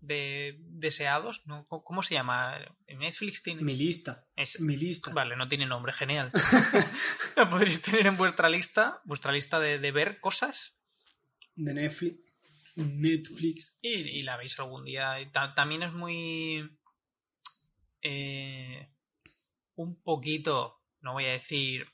[0.00, 1.66] de deseados, ¿no?
[1.68, 2.58] ¿Cómo- ¿Cómo se llama?
[2.88, 3.62] Netflix tiene...
[3.62, 4.26] Mi lista.
[4.36, 5.12] Es- Mi lista.
[5.12, 6.30] Vale, no tiene nombre, genial.
[7.36, 10.74] La podréis tener en vuestra lista, vuestra lista de, de ver cosas
[11.54, 12.16] De Netflix.
[12.76, 13.76] Netflix.
[13.82, 15.16] y, y la veis algún día.
[15.32, 16.78] Ta- también es muy...
[18.02, 18.88] eh,
[19.76, 21.86] un poquito, no voy a decir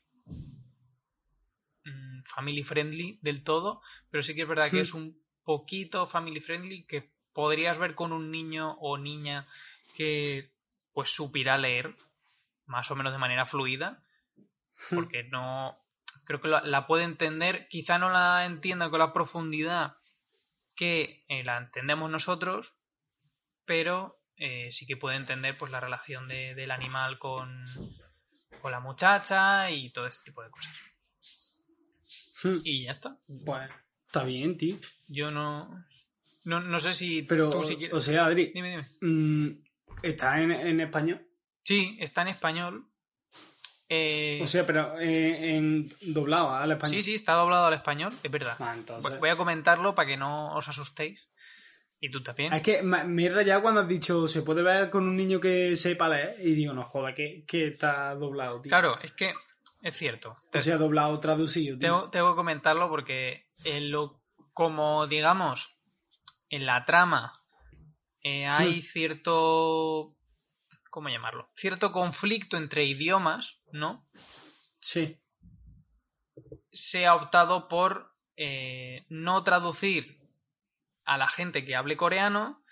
[1.85, 4.81] mm, family friendly del todo, pero sí que es verdad que Hmm.
[4.81, 9.47] es un poquito family friendly que podrías ver con un niño o niña
[9.95, 10.51] que
[10.93, 11.95] pues supiera leer
[12.65, 14.01] más o menos de manera fluida
[14.89, 14.95] Hmm.
[14.95, 15.77] porque no
[16.25, 19.97] creo que la, la puede entender quizá no la entienda con la profundidad
[20.75, 22.73] que eh, la entendemos nosotros
[23.65, 27.65] pero eh, sí que puede entender pues la relación de- del animal con,
[28.61, 30.73] con la muchacha y todo ese tipo de cosas
[32.43, 32.57] Hmm.
[32.63, 33.69] y ya está Pues
[34.05, 34.77] está bien, tío.
[35.07, 35.83] yo no
[36.43, 39.63] no, no sé si Pero, tú si quieres o sea, Adri, dime dime mm,
[40.03, 41.25] ¿está en, en español?
[41.63, 42.87] sí está en español
[43.89, 46.95] Eh, O sea, pero eh, en doblado al español.
[46.95, 49.19] sí sí está doblado al español es verdad Ah, entonces...
[49.19, 51.27] Voy a comentarlo para que no os asustéis.
[51.99, 52.53] Y tú también.
[52.53, 55.75] Es que me, he rayado cuando has dicho se puede ver con un niño que
[55.75, 58.69] sepa leer y digo, no joda, que, que está doblado, tío.
[58.69, 59.33] Claro, es que
[59.81, 60.37] es cierto.
[60.51, 61.87] Te- O sea, doblado, traducido, tío.
[61.87, 64.21] tengo, tengo que comentarlo porque en lo,
[64.53, 65.79] como digamos,
[66.49, 67.41] en la trama
[68.21, 70.15] eh, hay cierto...
[70.91, 71.49] ¿Cómo llamarlo?
[71.55, 74.07] Cierto conflicto entre idiomas, ¿no?
[74.79, 75.17] Sí.
[76.71, 80.19] se ha optado por eh, no traducir
[81.05, 82.63] a la gente que hable coreano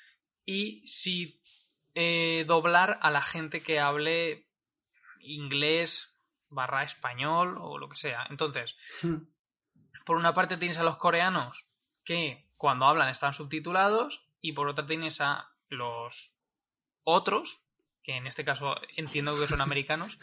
[0.45, 1.41] y sí
[1.95, 4.47] eh, doblar a la gente que hable
[5.19, 6.17] inglés
[6.49, 8.25] barra español o lo que sea.
[8.29, 9.25] Entonces, Hmm.
[10.05, 11.67] por una parte tienes a los coreanos
[12.03, 16.35] que cuando hablan están subtitulados y por otra tienes a los
[17.03, 17.61] otros,
[18.03, 20.19] que en este caso entiendo que son americanos.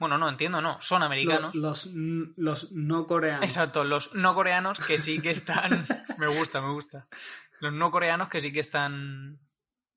[0.00, 1.56] Bueno, no entiendo, no, son americanos.
[1.56, 3.44] Los, los, los no coreanos.
[3.44, 5.84] Exacto, los no coreanos que sí que están.
[6.18, 7.08] me gusta, me gusta.
[7.60, 9.40] Los no coreanos que sí que están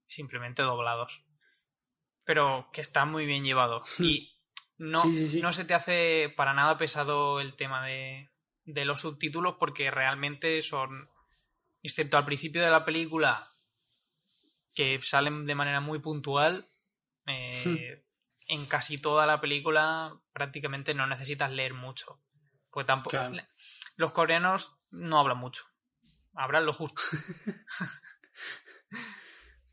[0.05, 1.23] simplemente doblados.
[2.23, 3.87] Pero que están muy bien llevados.
[3.99, 4.37] Y
[4.77, 5.41] no, Sí, sí, sí.
[5.41, 8.31] no se te hace para nada pesado el tema de,
[8.65, 11.09] de los subtítulos porque realmente son.
[11.83, 13.47] Excepto al principio de la película,
[14.75, 16.67] que salen de manera muy puntual.
[17.27, 18.03] eh,
[18.47, 22.19] en casi toda la película prácticamente no necesitas leer mucho.
[22.69, 23.11] Pues tampoco.
[23.11, 23.35] Claro.
[23.95, 25.65] Los coreanos no hablan mucho.
[26.35, 27.01] Hablan lo justo.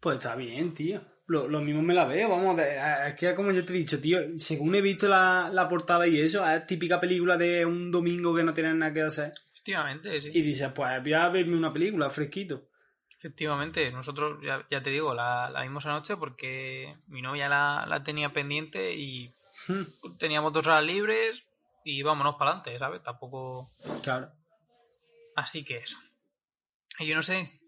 [0.00, 1.02] Pues está bien, tío.
[1.26, 4.20] Lo, lo mismo me la veo, vamos, es que como yo te he dicho, tío,
[4.38, 8.44] según he visto la, la portada y eso, es típica película de un domingo que
[8.44, 9.32] no tienes nada que hacer.
[9.52, 10.30] Efectivamente, sí.
[10.32, 12.68] Y dices, pues voy a verme una película, fresquito.
[13.18, 18.04] Efectivamente, nosotros, ya, ya te digo, la, la vimos anoche porque mi novia la, la
[18.04, 19.34] tenía pendiente y
[19.66, 19.82] Hmm,
[20.18, 21.42] teníamos dos horas libres
[21.84, 23.02] y vámonos para adelante, ¿sabes?
[23.02, 23.68] Tampoco.
[24.02, 24.30] Claro.
[25.34, 25.98] Así que eso.
[26.98, 27.60] Y yo no sé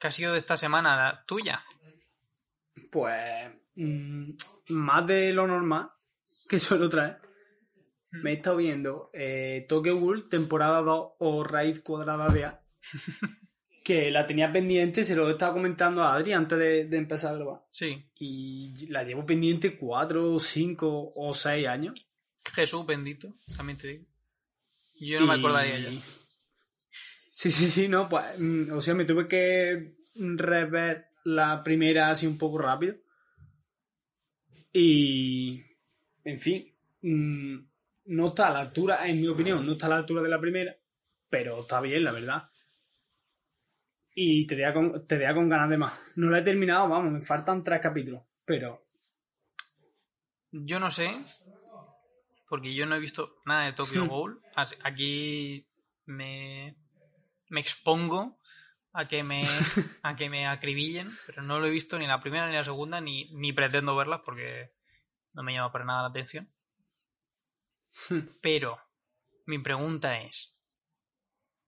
[0.00, 1.62] qué ha sido de esta semana la tuya.
[2.90, 4.30] Pues mm,
[4.70, 5.90] más de lo normal
[6.48, 7.18] que suelo traer.
[8.10, 12.60] Me he estado viendo eh, Tokyo Ghoul, temporada 2 o Raíz Cuadrada de A.
[13.84, 17.34] que la tenía pendiente, se lo he estado comentando a Adri antes de, de empezar
[17.34, 17.60] a grabar.
[17.70, 22.06] Sí, Y la llevo pendiente 4, 5 o 6 años.
[22.54, 24.04] Jesús bendito, también te digo.
[24.94, 26.00] Yo no me Y- acordaría ya.
[27.34, 32.28] Sí, sí, sí, no, pues, mm, o sea, me tuve que rever la primera así
[32.28, 32.94] un poco rápido.
[34.72, 35.60] Y,
[36.22, 37.56] en fin, mm,
[38.06, 40.40] no está a la altura, en mi opinión, no está a la altura de la
[40.40, 40.76] primera,
[41.28, 42.50] pero está bien, la verdad.
[44.14, 45.92] Y te deja con, te deja con ganas de más.
[46.14, 48.86] No la he terminado, vamos, me faltan tres capítulos, pero
[50.52, 51.20] Yo no sé,
[52.48, 54.06] porque yo no he visto nada de Tokyo.
[54.06, 54.40] Ghoul.
[54.84, 55.66] Aquí
[56.06, 56.76] me,
[57.54, 58.40] me expongo
[58.92, 59.44] a que me,
[60.02, 63.00] a que me acribillen, pero no lo he visto ni la primera ni la segunda,
[63.00, 64.72] ni, ni pretendo verlas porque
[65.32, 66.52] no me llama para nada la atención.
[68.42, 68.78] Pero
[69.46, 70.52] mi pregunta es,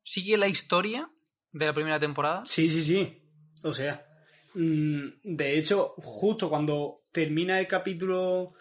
[0.03, 1.09] ¿sigue la historia
[1.53, 2.43] de la primera temporada?
[2.45, 3.23] Sí, sí, sí.
[3.63, 4.05] O sea,
[4.55, 8.55] mm, de hecho, justo cuando termina el capítulo,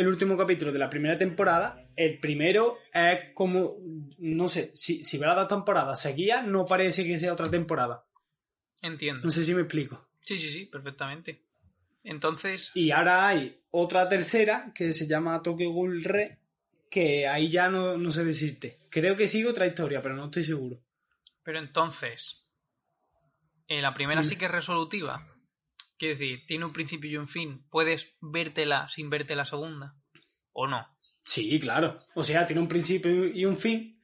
[0.00, 3.76] el último capítulo de la primera temporada, el primero es como,
[4.18, 8.04] no sé, si, si ves las dos temporadas seguidas, no parece que sea otra temporada.
[8.80, 9.24] Entiendo.
[9.24, 10.08] No sé si me explico.
[10.20, 11.42] Sí, sí, sí, perfectamente.
[12.04, 16.38] Entonces, Y ahora hay otra tercera que se llama Tokyo Ghoul Re,
[16.90, 18.78] que ahí ya no, no sé decirte.
[18.90, 20.80] Creo que sigue otra historia, pero no estoy seguro.
[21.42, 22.46] pero entonces,
[23.66, 24.28] Eh, la primera Dime.
[24.30, 25.26] sí que es resolutiva.
[25.98, 27.66] Quiero decir, tiene un principio y un fin.
[27.70, 29.94] Puedes vértela sin verte la segunda.
[30.52, 30.86] ¿O no?
[31.22, 31.98] Sí, claro.
[32.14, 34.00] O sea, tiene un principio y un fin,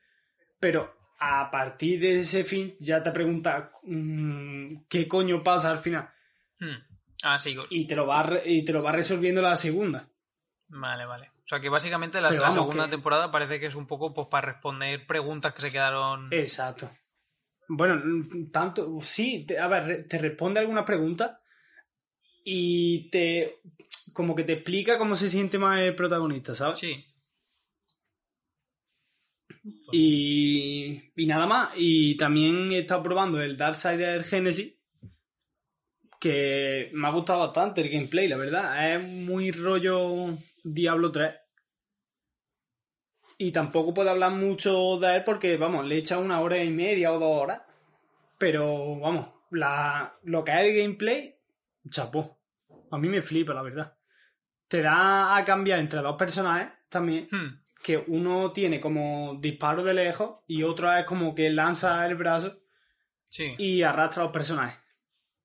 [0.60, 6.10] pero a partir de ese fin ya te preguntas mm, qué coño pasa al final.
[6.58, 6.76] Hmm.
[7.22, 7.56] Ah, sí.
[7.70, 10.08] Y te lo va, y te lo va resolviendo la segunda.
[10.68, 11.30] Vale, vale.
[11.44, 14.28] O sea que básicamente la, la segunda que- temporada parece que es un poco pues
[14.28, 16.28] para responder preguntas que se quedaron.
[16.32, 16.90] Exacto.
[17.68, 18.00] Bueno,
[18.52, 21.38] tanto, sí, te- a ver, te responde algunas preguntas
[22.44, 23.60] y te,
[24.12, 26.78] como que te explica cómo se siente más el protagonista, ¿sabes?
[26.78, 27.04] Sí.
[29.92, 31.72] Y, y nada más.
[31.76, 34.74] Y también he estado probando el Darksider Genesis.
[36.20, 38.94] Que me ha gustado bastante el gameplay, la verdad.
[38.94, 41.34] Es muy rollo Diablo 3.
[43.36, 46.70] Y tampoco puedo hablar mucho de él porque, vamos, le he echado una hora y
[46.70, 47.62] media o dos horas.
[48.38, 51.33] Pero, vamos, la, lo que es el gameplay,
[51.88, 52.40] chapó.
[52.90, 53.96] A mí me flipa, la verdad.
[54.68, 57.62] Te da a cambiar entre dos personajes también Hmm.
[57.82, 62.60] que uno tiene como disparo de lejos y otro es como que lanza el brazo
[63.28, 63.54] Sí.
[63.58, 64.78] y arrastra a los personajes.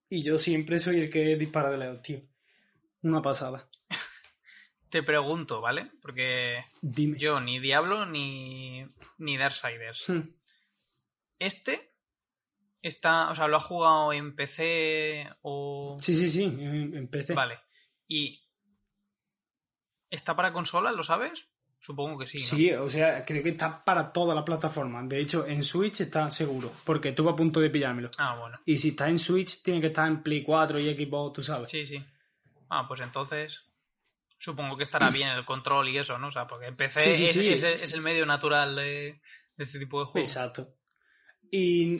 [0.10, 2.21] Y yo siempre soy el que dispara de lejos, tío.
[3.04, 3.69] Una pasada.
[4.89, 5.91] Te pregunto, ¿vale?
[6.02, 7.17] Porque Dime.
[7.17, 8.86] yo ni Diablo ni,
[9.17, 10.10] ni Darksiders.
[10.10, 10.21] Hmm.
[11.39, 11.88] Este
[12.82, 15.98] está, o sea, lo has jugado en PC o...
[16.00, 17.34] Sí, sí, sí, em- empecé.
[17.34, 17.60] Vale.
[18.08, 18.42] ¿Y
[20.10, 21.48] está para consola, lo sabes?
[21.82, 22.44] Supongo que sí, ¿no?
[22.44, 25.08] Sí, o sea, creo que está para todas las plataformas.
[25.08, 28.10] De hecho, en Switch está seguro, porque estuve a punto de pillármelo.
[28.18, 28.58] Ah, bueno.
[28.65, 31.72] Y si está en Switch, tiene que estar en Play 4 y Xbox, tú sabes.
[31.72, 32.04] Sí, sí.
[32.70, 33.65] Ah, pues entonces
[34.38, 36.28] supongo que estará bien el control y eso, ¿no?
[36.28, 37.68] O sea, porque en PC Sí, sí, es, sí.
[37.68, 39.22] es- es el medio natural de,
[39.56, 40.30] de este tipo de juegos.
[40.30, 40.76] Exacto.
[41.52, 41.98] Y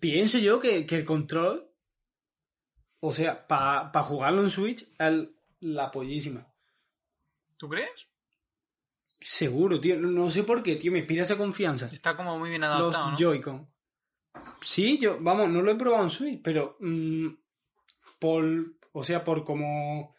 [0.00, 1.70] pienso yo que, que el control,
[3.00, 5.28] o sea, para jugarlo en Switch, es
[5.60, 6.46] la pollísima.
[7.56, 8.08] ¿Tú crees?
[9.20, 9.98] Seguro, tío.
[9.98, 10.92] No sé por qué, tío.
[10.92, 11.88] Me inspira esa confianza.
[11.92, 13.16] Está como muy bien Los adaptado, ¿no?
[13.16, 13.68] Joy-Con.
[14.60, 17.28] Sí, yo, vamos, no lo he probado en Switch, pero mm,
[18.18, 18.44] por,
[18.92, 20.14] o sea, por como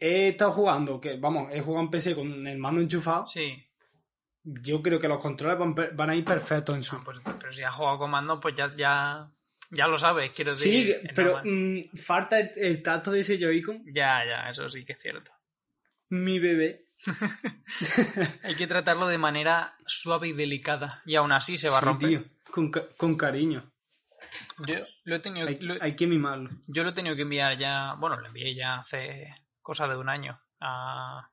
[0.00, 3.54] he estado jugando, que vamos, he jugado en PC con el mando enchufado, Sí.
[4.44, 7.02] Yo creo que los controles van, van a ir perfectos en Ah, Switch.
[7.04, 9.30] pues, pero si has jugado con mando, pues ya, ya,
[9.70, 10.94] ya lo sabes, quiero decir.
[11.00, 13.82] Sí, pero mm, falta el, el tacto de ese Joy-Con.
[13.86, 15.32] Ya, ya, eso sí que es cierto.
[16.10, 16.88] Mi bebé.
[18.44, 21.02] Hay que tratarlo de manera suave y delicada.
[21.06, 22.08] Y aún así se va a Sí, romper.
[22.08, 23.70] tío, con, con cariño.
[24.66, 25.48] Yo lo he tenido.
[25.48, 26.50] Hay, lo- hay que mimarlo.
[26.68, 29.28] Yo lo he tenido que enviar ya, bueno, lo envié ya hace
[29.60, 31.30] cosa de un año a,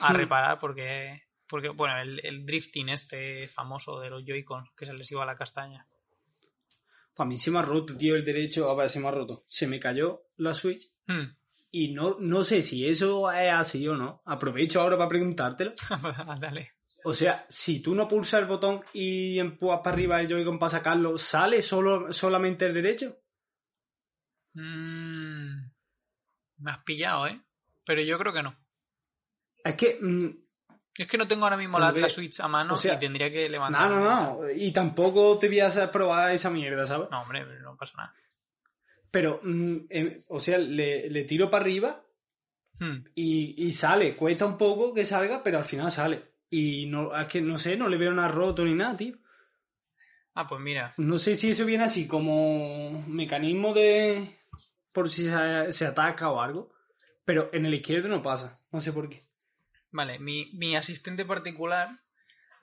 [0.00, 0.16] a Hmm.
[0.16, 5.10] reparar porque, porque bueno, el, el drifting este famoso de los Joy-Con que se les
[5.12, 5.86] iba a la castaña.
[7.18, 8.70] A mí se me ha roto, tío, el derecho.
[8.70, 9.44] A ver, se me ha roto.
[9.48, 11.36] Se me cayó la Switch Hmm.
[11.70, 14.22] y no, no sé si eso es así o no.
[14.26, 15.72] Aprovecho ahora para preguntártelo.
[16.40, 16.72] Dale.
[17.04, 20.70] O sea, si tú no pulsas el botón y empujas para arriba el Joy-Con para
[20.70, 23.16] sacarlo, ¿sale solo, solamente el derecho?
[24.54, 25.70] Mm,
[26.58, 27.40] me has pillado, ¿eh?
[27.84, 28.58] Pero yo creo que no.
[29.64, 29.98] Es que...
[30.00, 30.45] mm,
[30.98, 33.30] Es que no tengo ahora mismo la, la Switch a mano o sea, y tendría
[33.30, 33.90] que no, levantar.
[33.90, 34.50] no, no.
[34.50, 37.08] Y tampoco te voy a hacer probar esa mierda, ¿sabes?
[37.10, 38.14] No, hombre, no pasa nada.
[39.10, 42.02] Pero, mm, em, o sea, le, le tiro para arriba
[42.78, 43.04] Hmm.
[43.14, 44.14] y, y sale.
[44.14, 46.22] Cuesta un poco que salga, pero al final sale.
[46.50, 49.16] Y no, es que no sé, no le veo nada roto ni nada, tío.
[50.34, 50.92] Ah, pues mira.
[50.98, 54.38] No sé si eso viene así como mecanismo de...
[54.92, 56.72] por si se, se ataca o algo.
[57.24, 58.58] Pero en el izquierdo no pasa.
[58.70, 59.22] No sé por qué.
[59.90, 62.02] Vale, mi, mi asistente particular,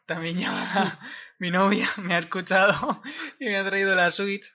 [0.06, 1.00] también llamada
[1.40, 3.02] mi novia, me ha escuchado
[3.40, 4.54] y me ha traído la Switch.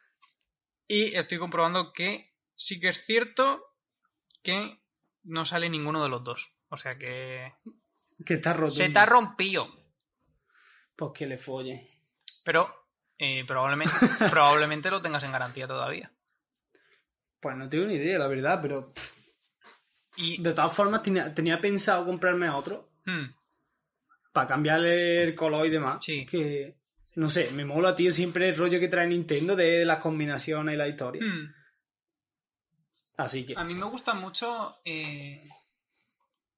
[0.87, 3.64] Y estoy comprobando que sí que es cierto
[4.42, 4.81] que
[5.24, 6.54] no sale ninguno de los dos.
[6.70, 7.52] O sea que
[8.24, 8.70] Que está roto.
[8.70, 9.68] se ha rompido.
[10.96, 11.88] Pues que le folle.
[12.44, 12.74] Pero
[13.18, 13.94] eh, probablemente,
[14.31, 16.12] probablemente lo tengas en garantía todavía.
[17.40, 19.17] Pues no tengo ni idea, la verdad, pero pff,
[20.19, 23.25] Y de todas formas tenía, tenía pensado comprarme otro hmm,
[24.33, 26.04] para cambiarle el color y demás.
[26.04, 26.27] Sí.
[26.27, 26.77] Que,
[27.14, 30.79] no sé, me mola, tío, siempre el rollo que trae Nintendo de las combinaciones y
[30.79, 31.23] la historia.
[31.25, 31.54] hmm.
[33.16, 34.77] Así que, A mí me gustan mucho.
[34.85, 35.48] eh,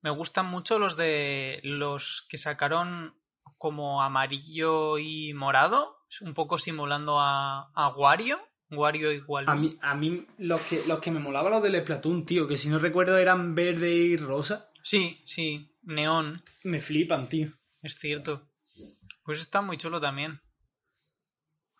[0.02, 1.60] me gustan mucho los de.
[1.62, 3.14] los que sacaron
[3.58, 5.98] como amarillo y morado.
[6.22, 8.40] Un poco simulando a, a Wario.
[8.70, 9.44] Wario igual.
[9.48, 12.56] a mí, a mí los, que, los que me molaban los del Splatoon, tío, que
[12.56, 15.74] si no recuerdo eran verde y rosa, Sí, sí.
[15.82, 16.42] Neón.
[16.64, 17.52] me flipan, tío.
[17.82, 18.48] Es cierto.
[19.24, 20.40] Pues está muy chulo también.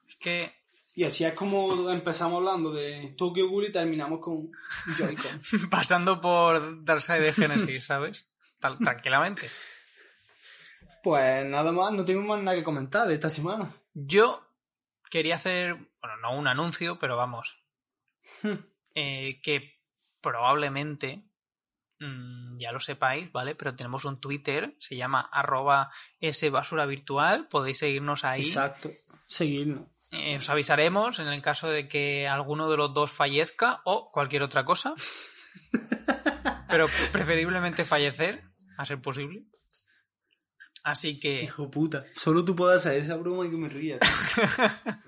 [0.09, 0.53] Es que.
[0.97, 4.51] Y así es como empezamos hablando de Tokyo Ghoul y terminamos con
[4.99, 5.69] Joy-Con.
[5.71, 8.29] Pasando por Darkseid de Genesis, ¿sabes?
[8.59, 9.49] Tranquilamente.
[11.03, 13.75] Pues nada más, no tengo más nada que comentar de esta semana.
[13.95, 14.45] Yo
[15.11, 17.63] quería hacer, bueno, no un anuncio, pero vamos,
[18.95, 19.81] eh, que
[20.21, 21.25] probablemente
[21.99, 23.55] mm, ya lo sepáis, ¿vale?
[23.55, 25.91] Pero tenemos un Twitter, se llama arroba
[26.21, 28.43] sbasura virtual, podéis seguirnos ahí.
[28.43, 28.91] Exacto.
[29.27, 29.89] Seguirnos.
[30.13, 34.43] Eh, os avisaremos en el caso de que alguno de los dos fallezca o cualquier
[34.43, 34.95] otra cosa.
[36.69, 38.45] Pero preferiblemente fallecer,
[38.77, 39.45] a ser posible.
[40.83, 42.05] Así que Hijo puta.
[42.13, 43.99] Solo tú puedes hacer esa broma y que me ría.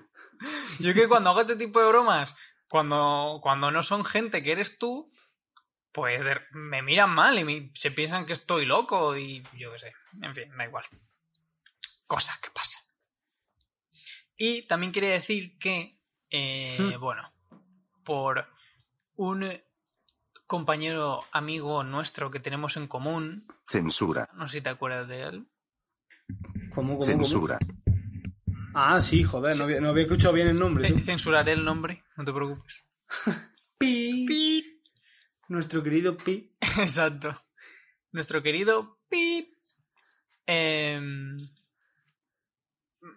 [0.79, 2.33] yo que cuando hago este tipo de bromas,
[2.67, 5.11] cuando, cuando no son gente que eres tú,
[5.91, 9.93] pues me miran mal y me- se piensan que estoy loco y yo qué sé.
[10.21, 10.85] En fin, da igual.
[12.07, 12.81] Cosas que pasan.
[14.37, 15.99] Y también quería decir que,
[16.29, 16.99] eh, Hmm.
[16.99, 17.31] bueno,
[18.03, 18.47] por
[19.15, 19.61] un
[20.47, 24.29] compañero amigo nuestro que tenemos en común, Censura.
[24.33, 25.47] no sé si te acuerdas de él,
[26.73, 27.05] ¿Cómo, cómo, cómo?
[27.05, 27.59] Censura.
[28.73, 30.89] Ah, sí, joder, no había, no había escuchado bien el nombre.
[30.91, 30.99] Tú.
[30.99, 32.83] censuraré el nombre, no te preocupes.
[33.77, 34.79] Pi.
[35.47, 36.55] Nuestro querido Pi.
[36.79, 37.39] Exacto.
[38.11, 39.53] Nuestro querido Pip.
[40.47, 41.49] em,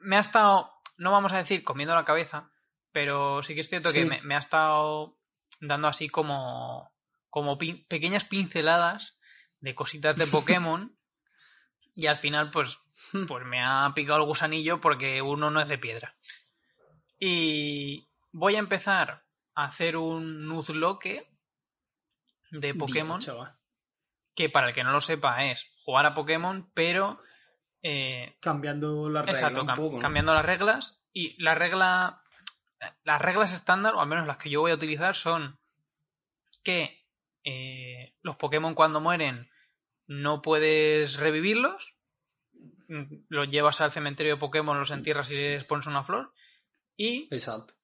[0.03, 2.51] me ha estado, no vamos a decir comiendo la cabeza,
[2.93, 5.19] pero sí que es cierto que me, me ha estado
[5.61, 6.91] dando así como,
[7.31, 9.19] como pin- pequeñas pinceladas
[9.61, 10.96] de cositas de Pokémon.
[11.97, 12.79] Y al final, pues,
[13.27, 16.15] pues me ha picado el gusanillo porque uno no es de piedra.
[17.19, 19.25] Y voy a empezar
[19.55, 21.27] a hacer un Nuzlocke
[22.51, 23.49] de Pokémon Dios,
[24.35, 27.21] que para el que no lo sepa es jugar a Pokémon, pero
[27.83, 31.03] eh, Cambiando la regla exacto, cambiando las reglas.
[31.13, 32.23] Y la regla
[33.05, 35.59] las reglas estándar, o al menos las que yo voy a utilizar son
[36.63, 37.07] que
[37.45, 39.49] eh, los Pokémon cuando mueren
[40.07, 41.97] no puedes revivirlos,
[42.89, 46.33] mm, los llevas al cementerio de Pokémon, los entierras y les pones una flor
[46.97, 47.75] y Exacto.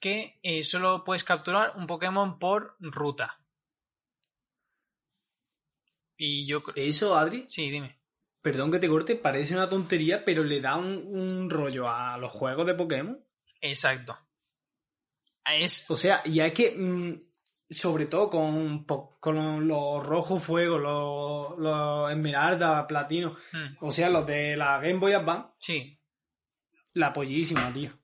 [0.00, 3.40] que eh, solo puedes capturar un Pokémon por ruta.
[6.16, 8.00] Y yo Eso, Adri, Sí, dime.
[8.42, 12.32] perdón que te corte, parece una tontería, pero le da un, un rollo a los
[12.32, 13.24] juegos de Pokémon.
[13.60, 14.18] Exacto.
[15.44, 15.90] Es.
[15.90, 17.18] O sea, y es que, mm,
[17.70, 24.26] sobre todo con, con los rojos fuego, los, los esmeralda, platino, mm, o sea, los
[24.26, 26.00] de la Game Boy Advance, Sí,
[26.94, 27.98] la pollísima, tío.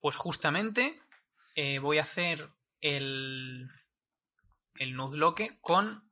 [0.00, 1.00] pues justamente
[1.54, 2.48] eh, voy a hacer
[2.80, 3.68] el.
[4.76, 4.96] El
[5.60, 6.10] con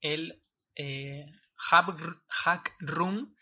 [0.00, 0.42] el
[0.74, 3.34] eh, Hack Room.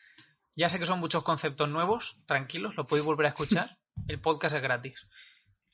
[0.55, 3.79] Ya sé que son muchos conceptos nuevos, tranquilos, lo podéis volver a escuchar.
[4.09, 5.09] El podcast es gratis.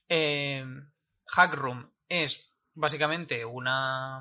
[0.08, 0.64] Eh,
[1.26, 2.44] Hack Room es
[2.74, 4.20] básicamente una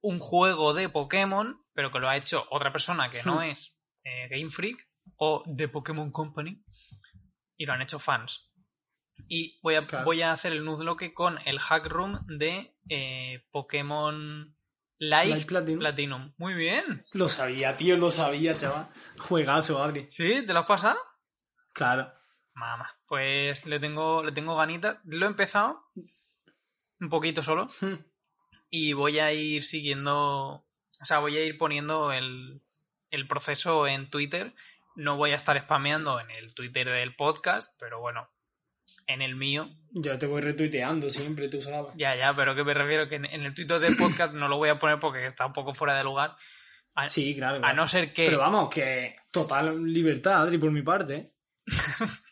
[0.00, 3.42] un juego de Pokémon, pero que lo ha hecho otra persona que no Hmm.
[3.50, 6.64] es eh, Game Freak o The Pokémon Company
[7.56, 8.50] y lo han hecho fans.
[9.28, 10.04] Y voy a, Claro.
[10.04, 14.56] voy a hacer el Nuzlocke con el Hack Room de eh, Pokémon
[14.98, 15.78] Live, Live Platinum.
[15.78, 16.34] Platinum.
[16.38, 17.04] Muy bien.
[17.12, 18.88] Lo sabía, tío, lo sabía, chaval.
[19.18, 20.06] Juegazo, Adri.
[20.08, 20.44] ¿Sí?
[20.46, 20.98] ¿Te lo has pasado?
[21.72, 22.12] Claro.
[22.54, 24.98] Mamá, pues le tengo, le tengo ganitas.
[25.04, 25.84] Lo he empezado
[27.02, 27.66] un poquito solo
[28.70, 30.14] y voy a ir siguiendo,
[31.00, 32.62] o sea, voy a ir poniendo el,
[33.10, 34.54] el proceso en Twitter.
[34.94, 38.30] No voy a estar spameando en el Twitter del podcast, pero bueno,
[39.06, 41.92] en el mío, Yo te voy retuiteando siempre, tú sabes.
[41.96, 44.56] ya, ya, pero que me refiero que en, en el Twitter del podcast no lo
[44.58, 46.36] voy a poner porque está un poco fuera de lugar.
[46.94, 47.56] A, Sí, claro.
[47.56, 47.76] a claro.
[47.76, 48.26] no ser que...
[48.26, 51.32] Pero vamos, que total libertad, Adri, por mi parte.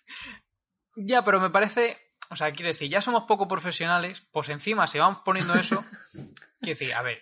[0.97, 4.99] Ya, pero me parece, o sea, quiero decir, ya somos poco profesionales, pues encima si
[4.99, 5.85] vamos poniendo eso,
[6.61, 7.21] quiero decir, a ver,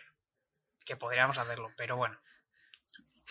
[0.84, 2.18] que podríamos hacerlo, pero bueno.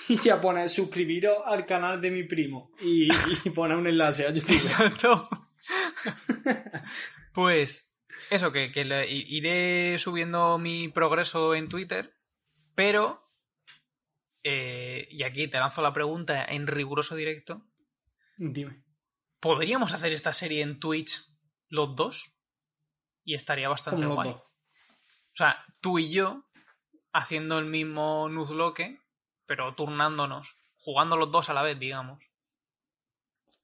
[0.09, 2.71] Y ya pone suscribiros al canal de mi primo.
[2.82, 3.07] Y,
[3.43, 4.51] y pone un enlace a YouTube.
[4.55, 5.28] Exacto.
[7.34, 7.91] pues
[8.30, 12.13] eso, que, que le- iré subiendo mi progreso en Twitter,
[12.75, 13.28] pero,
[14.43, 17.65] eh, y aquí te lanzo la pregunta en riguroso directo,
[18.38, 18.84] Dime.
[19.39, 21.23] ¿podríamos hacer esta serie en Twitch
[21.70, 22.34] los dos?
[23.24, 24.30] Y estaría bastante guay.
[24.30, 24.43] O
[25.34, 26.43] sea, tú y yo
[27.13, 28.99] haciendo el mismo Nuzlocke,
[29.45, 32.24] pero turnándonos, jugando los dos a la vez, digamos.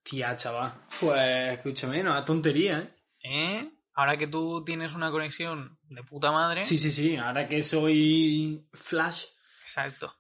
[0.04, 0.74] Tía, chaval.
[1.00, 2.94] Pues escúchame, no es tontería, ¿eh?
[3.24, 3.72] ¿Eh?
[3.96, 6.64] Ahora que tú tienes una conexión de puta madre.
[6.64, 7.16] Sí, sí, sí.
[7.16, 9.26] Ahora que soy Flash,
[9.62, 10.16] Exacto.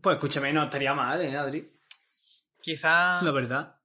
[0.00, 1.70] pues escúchame, no estaría mal, ¿eh, Adri?
[2.60, 3.20] Quizá.
[3.20, 3.76] La verdad.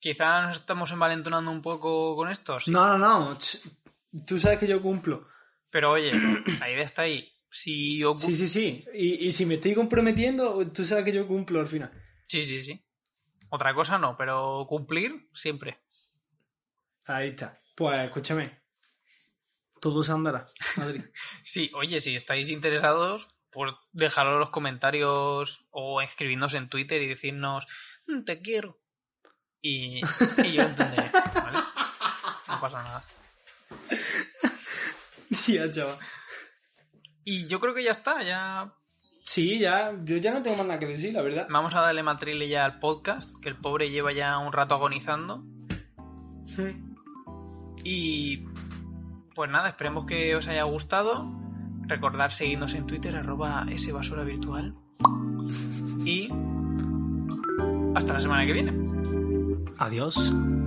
[0.00, 2.70] Quizá nos estamos envalentonando un poco con esto, sí.
[2.70, 3.38] No, no, no.
[4.26, 5.20] Tú sabes que yo cumplo.
[5.70, 6.12] Pero oye,
[6.60, 7.32] la idea está ahí.
[7.50, 8.84] Si ocu- Sí, sí, sí.
[8.94, 11.90] Y, y si me estoy comprometiendo, tú sabes que yo cumplo al final.
[12.26, 12.82] sí, sí, sí.
[13.50, 15.78] Otra cosa no, pero cumplir siempre.
[17.06, 17.58] Ahí está.
[17.74, 18.60] Pues escúchame.
[19.80, 20.46] Todo se andará.
[20.76, 21.02] Madrid.
[21.42, 27.06] Sí, oye, si estáis interesados, pues dejadlo en los comentarios o escribirnos en Twitter y
[27.08, 27.66] decirnos
[28.06, 28.78] "Mm, te quiero.
[29.62, 30.00] Y,
[30.44, 31.58] y yo entenderé, ¿vale?
[32.48, 33.04] No pasa nada.
[35.46, 35.96] ya, chaval.
[37.24, 38.72] Y yo creo que ya está, ya
[39.28, 39.92] Sí, ya.
[40.04, 41.46] Yo ya no tengo más nada que decir, la verdad.
[41.50, 45.44] vamos a darle matrile ya al podcast, que el pobre lleva ya un rato agonizando.
[47.84, 48.38] Y
[49.34, 51.30] pues nada, esperemos que os haya gustado.
[51.82, 54.74] Recordad seguirnos en Twitter, arroba sbasura virtual.
[56.06, 56.30] Y
[57.94, 58.87] hasta la semana que viene.
[59.78, 60.57] Adiós.